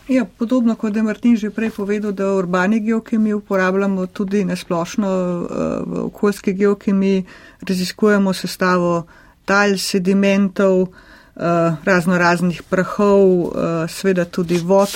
Ja, 0.08 0.24
podobno 0.24 0.74
kot 0.74 0.96
je 0.96 1.02
Martin 1.02 1.36
že 1.36 1.50
prej 1.50 1.70
povedal, 1.70 2.12
da 2.12 2.32
urbani 2.32 2.80
geokemiji 2.80 3.34
uporabljamo 3.34 4.06
tudi 4.06 4.44
nasplošno 4.44 5.08
eh, 5.08 5.54
v 5.84 6.04
okoljski 6.06 6.52
geokemiji, 6.52 7.24
raziskujemo 7.68 8.32
sestavo 8.32 9.06
tal, 9.44 9.76
sedimentov, 9.78 10.88
eh, 11.36 11.76
razno 11.84 12.18
raznih 12.18 12.62
prahov, 12.62 13.52
eh, 13.52 13.88
sveda 13.88 14.24
tudi 14.24 14.58
vod. 14.58 14.88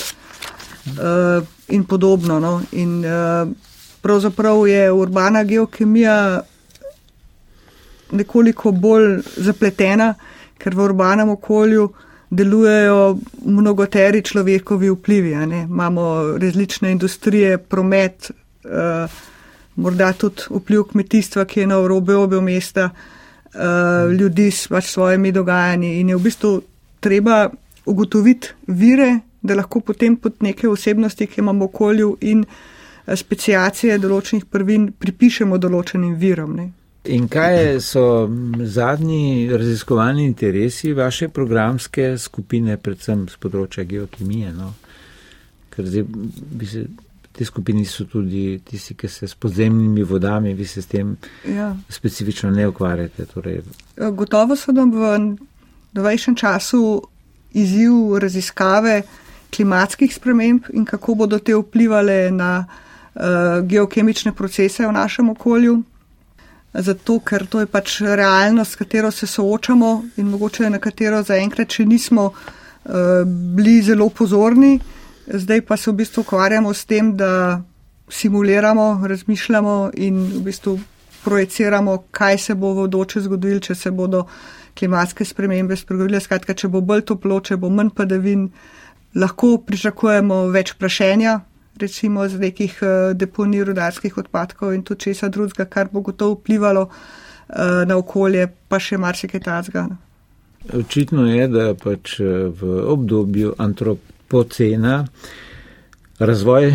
In 1.68 1.84
podobno. 1.84 2.40
No. 2.40 2.62
In 2.72 3.04
pravzaprav 4.02 4.66
je 4.66 4.92
urbana 4.92 5.44
geokemija 5.44 6.42
nekoliko 8.10 8.72
bolj 8.72 9.20
zapletena, 9.36 10.14
ker 10.58 10.74
v 10.74 10.82
urbanem 10.84 11.30
okolju 11.30 11.92
delujejo 12.32 13.18
mnogoteri 13.44 14.22
človekovi 14.24 14.90
vplivi. 14.90 15.32
Imamo 15.62 16.36
različne 16.40 16.92
industrije, 16.92 17.58
promet, 17.58 18.30
uh, 18.64 19.10
morda 19.76 20.12
tudi 20.12 20.48
vpliv 20.50 20.86
kmetijstva, 20.92 21.44
ki 21.44 21.60
je 21.60 21.66
na 21.66 21.80
robe 21.86 22.16
obe 22.16 22.40
mesta, 22.40 22.90
uh, 22.90 24.12
ljudi 24.12 24.50
s 24.50 24.68
pač 24.68 24.88
svojimi 24.94 25.32
dogajanji 25.32 26.00
in 26.00 26.08
je 26.08 26.16
v 26.16 26.24
bistvu 26.28 26.54
treba 27.00 27.50
ugotoviti 27.84 28.48
vire 28.66 29.20
da 29.42 29.54
lahko 29.54 29.80
potem 29.80 30.16
pod 30.16 30.34
neke 30.40 30.68
osebnosti, 30.68 31.26
ki 31.26 31.40
imamo 31.40 31.64
okolju 31.64 32.16
in 32.20 32.44
eh, 32.44 33.16
specijacije 33.16 33.98
določenih 33.98 34.46
prvin, 34.46 34.92
pripišemo 34.98 35.58
določenim 35.58 36.14
virom. 36.18 36.54
Ne. 36.56 36.70
In 37.04 37.28
kaj 37.28 37.80
so 37.80 38.30
zadnji 38.62 39.48
raziskovalni 39.50 40.24
interesi 40.24 40.92
vaše 40.92 41.28
programske 41.28 42.18
skupine, 42.18 42.76
predvsem 42.78 43.24
z 43.28 43.40
področja 43.42 43.82
geokemije? 43.84 44.52
No? 44.54 44.68
Ker 45.74 45.88
zdaj 45.88 46.04
bi 46.06 46.68
se. 46.68 46.86
Te 47.32 47.46
skupine 47.48 47.80
so 47.88 48.04
tudi 48.04 48.58
tisti, 48.60 48.92
ki 48.92 49.08
se 49.08 49.24
s 49.24 49.32
podzemnimi 49.40 50.02
vodami, 50.04 50.50
vi 50.52 50.66
se 50.68 50.82
s 50.84 50.90
tem 50.90 51.14
ja. 51.48 51.70
specifično 51.88 52.50
ne 52.52 52.66
ukvarjate. 52.68 53.24
Torej. 53.30 53.62
Gotovo 53.96 54.52
so 54.52 54.74
nam 54.76 54.92
v 54.92 55.14
novejšem 55.96 56.36
času 56.36 56.82
izziv 57.56 58.18
raziskave 58.20 58.98
klimatskih 59.56 60.12
sprememb 60.12 60.68
in 60.76 60.84
kako 60.84 61.14
bodo 61.14 61.38
te 61.38 61.56
vplivali 61.56 62.30
na 62.36 62.66
uh, 62.66 63.64
geokemične 63.64 64.34
procese 64.36 64.84
v 64.84 64.92
našem 64.92 65.32
okolju. 65.32 65.80
Zato, 66.74 67.18
ker 67.20 67.44
to 67.46 67.60
je 67.60 67.68
pač 67.68 68.00
realnost, 68.00 68.72
s 68.72 68.80
katero 68.80 69.10
se 69.10 69.26
soočamo 69.26 69.90
in 70.16 70.30
mogoče 70.32 70.70
na 70.70 70.78
katero 70.80 71.20
zaenkrat 71.22 71.68
še 71.76 71.84
nismo 71.84 72.30
uh, 72.32 73.26
bili 73.26 73.82
zelo 73.84 74.08
pozorni. 74.08 74.78
Zdaj 75.26 75.60
pa 75.68 75.76
se 75.76 75.90
v 75.90 76.00
bistvu 76.00 76.24
ukvarjamo 76.24 76.72
s 76.74 76.88
tem, 76.88 77.12
da 77.16 77.60
simuliramo, 78.08 79.04
razmišljamo 79.08 79.90
in 79.94 80.24
v 80.32 80.40
bistvu 80.48 80.78
projeciramo, 81.24 81.98
kaj 82.10 82.38
se 82.38 82.54
bo 82.54 82.72
v 82.74 82.88
odoče 82.88 83.20
zgodilo, 83.20 83.60
če 83.60 83.74
se 83.74 83.90
bodo 83.90 84.24
klimatske 84.78 85.24
spremembe 85.24 85.76
spregovorile. 85.76 86.20
Skratka, 86.20 86.56
če 86.56 86.72
bo 86.72 86.80
bolj 86.80 87.04
toplo, 87.12 87.40
če 87.40 87.56
bo 87.60 87.70
manj 87.70 87.92
padavin, 87.96 88.48
lahko 89.14 89.58
pričakujemo 89.66 90.46
več 90.52 90.74
prašenja, 90.80 91.38
recimo 91.82 92.28
z 92.28 92.38
nekih 92.38 92.78
eh, 92.82 93.14
deponij 93.14 93.66
rudarskih 93.68 94.18
odpadkov 94.18 94.74
in 94.74 94.82
tudi 94.82 95.08
česa 95.08 95.28
drugega, 95.28 95.66
kar 95.66 95.90
bo 95.92 96.00
gotovo 96.00 96.38
vplivalo 96.38 96.88
eh, 96.88 97.84
na 97.86 97.98
okolje, 97.98 98.46
pa 98.68 98.78
še 98.78 98.98
marsikaj 98.98 99.42
tazga. 99.44 99.86
Očitno 100.72 101.26
je, 101.26 101.48
da 101.50 101.72
pač 101.74 102.18
eh, 102.20 102.48
v 102.60 102.78
obdobju 102.94 103.54
antropocena 103.58 105.02
razvoj 106.18 106.72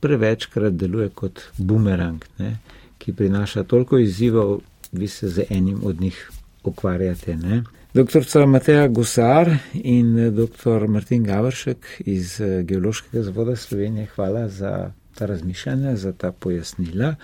prevečkrat 0.00 0.74
deluje 0.78 1.08
kot 1.14 1.42
bumerang, 1.58 2.24
ne, 2.38 2.56
ki 2.98 3.14
prinaša 3.14 3.64
toliko 3.64 3.98
izzivov, 3.98 4.60
vi 4.92 5.08
se 5.08 5.28
z 5.28 5.46
enim 5.50 5.80
od 5.84 6.00
njih 6.00 6.18
ukvarjate. 6.64 7.36
Ne. 7.36 7.62
Dr. 7.94 8.46
Mateja 8.46 8.86
Gusar 8.88 9.48
in 9.72 10.18
eh, 10.18 10.30
dr. 10.30 10.86
Martin 10.88 11.24
Gavršek 11.24 11.86
iz 12.04 12.40
eh, 12.40 12.62
Geološkega 12.62 13.22
zavoda 13.22 13.56
Slovenije, 13.56 14.06
hvala 14.14 14.48
za 14.48 14.90
ta 15.14 15.26
razmišljanja, 15.26 15.96
za 15.96 16.12
ta 16.12 16.32
pojasnila 16.32 17.14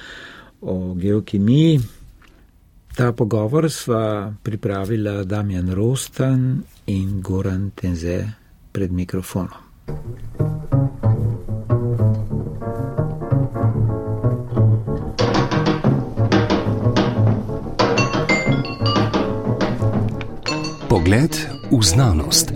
o 0.61 0.95
geokemiji. 0.95 1.81
Ta 2.97 3.13
pogovor 3.13 3.71
sva 3.71 4.35
pripravila 4.43 5.25
Damjan 5.25 5.75
Rostan 5.75 6.63
in 6.87 7.21
Goran 7.21 7.71
Tenze 7.71 8.25
pred 8.73 8.93
mikrofonom. 8.93 9.65
Pogled 20.95 21.35
v 21.71 21.83
znanost. 21.83 22.55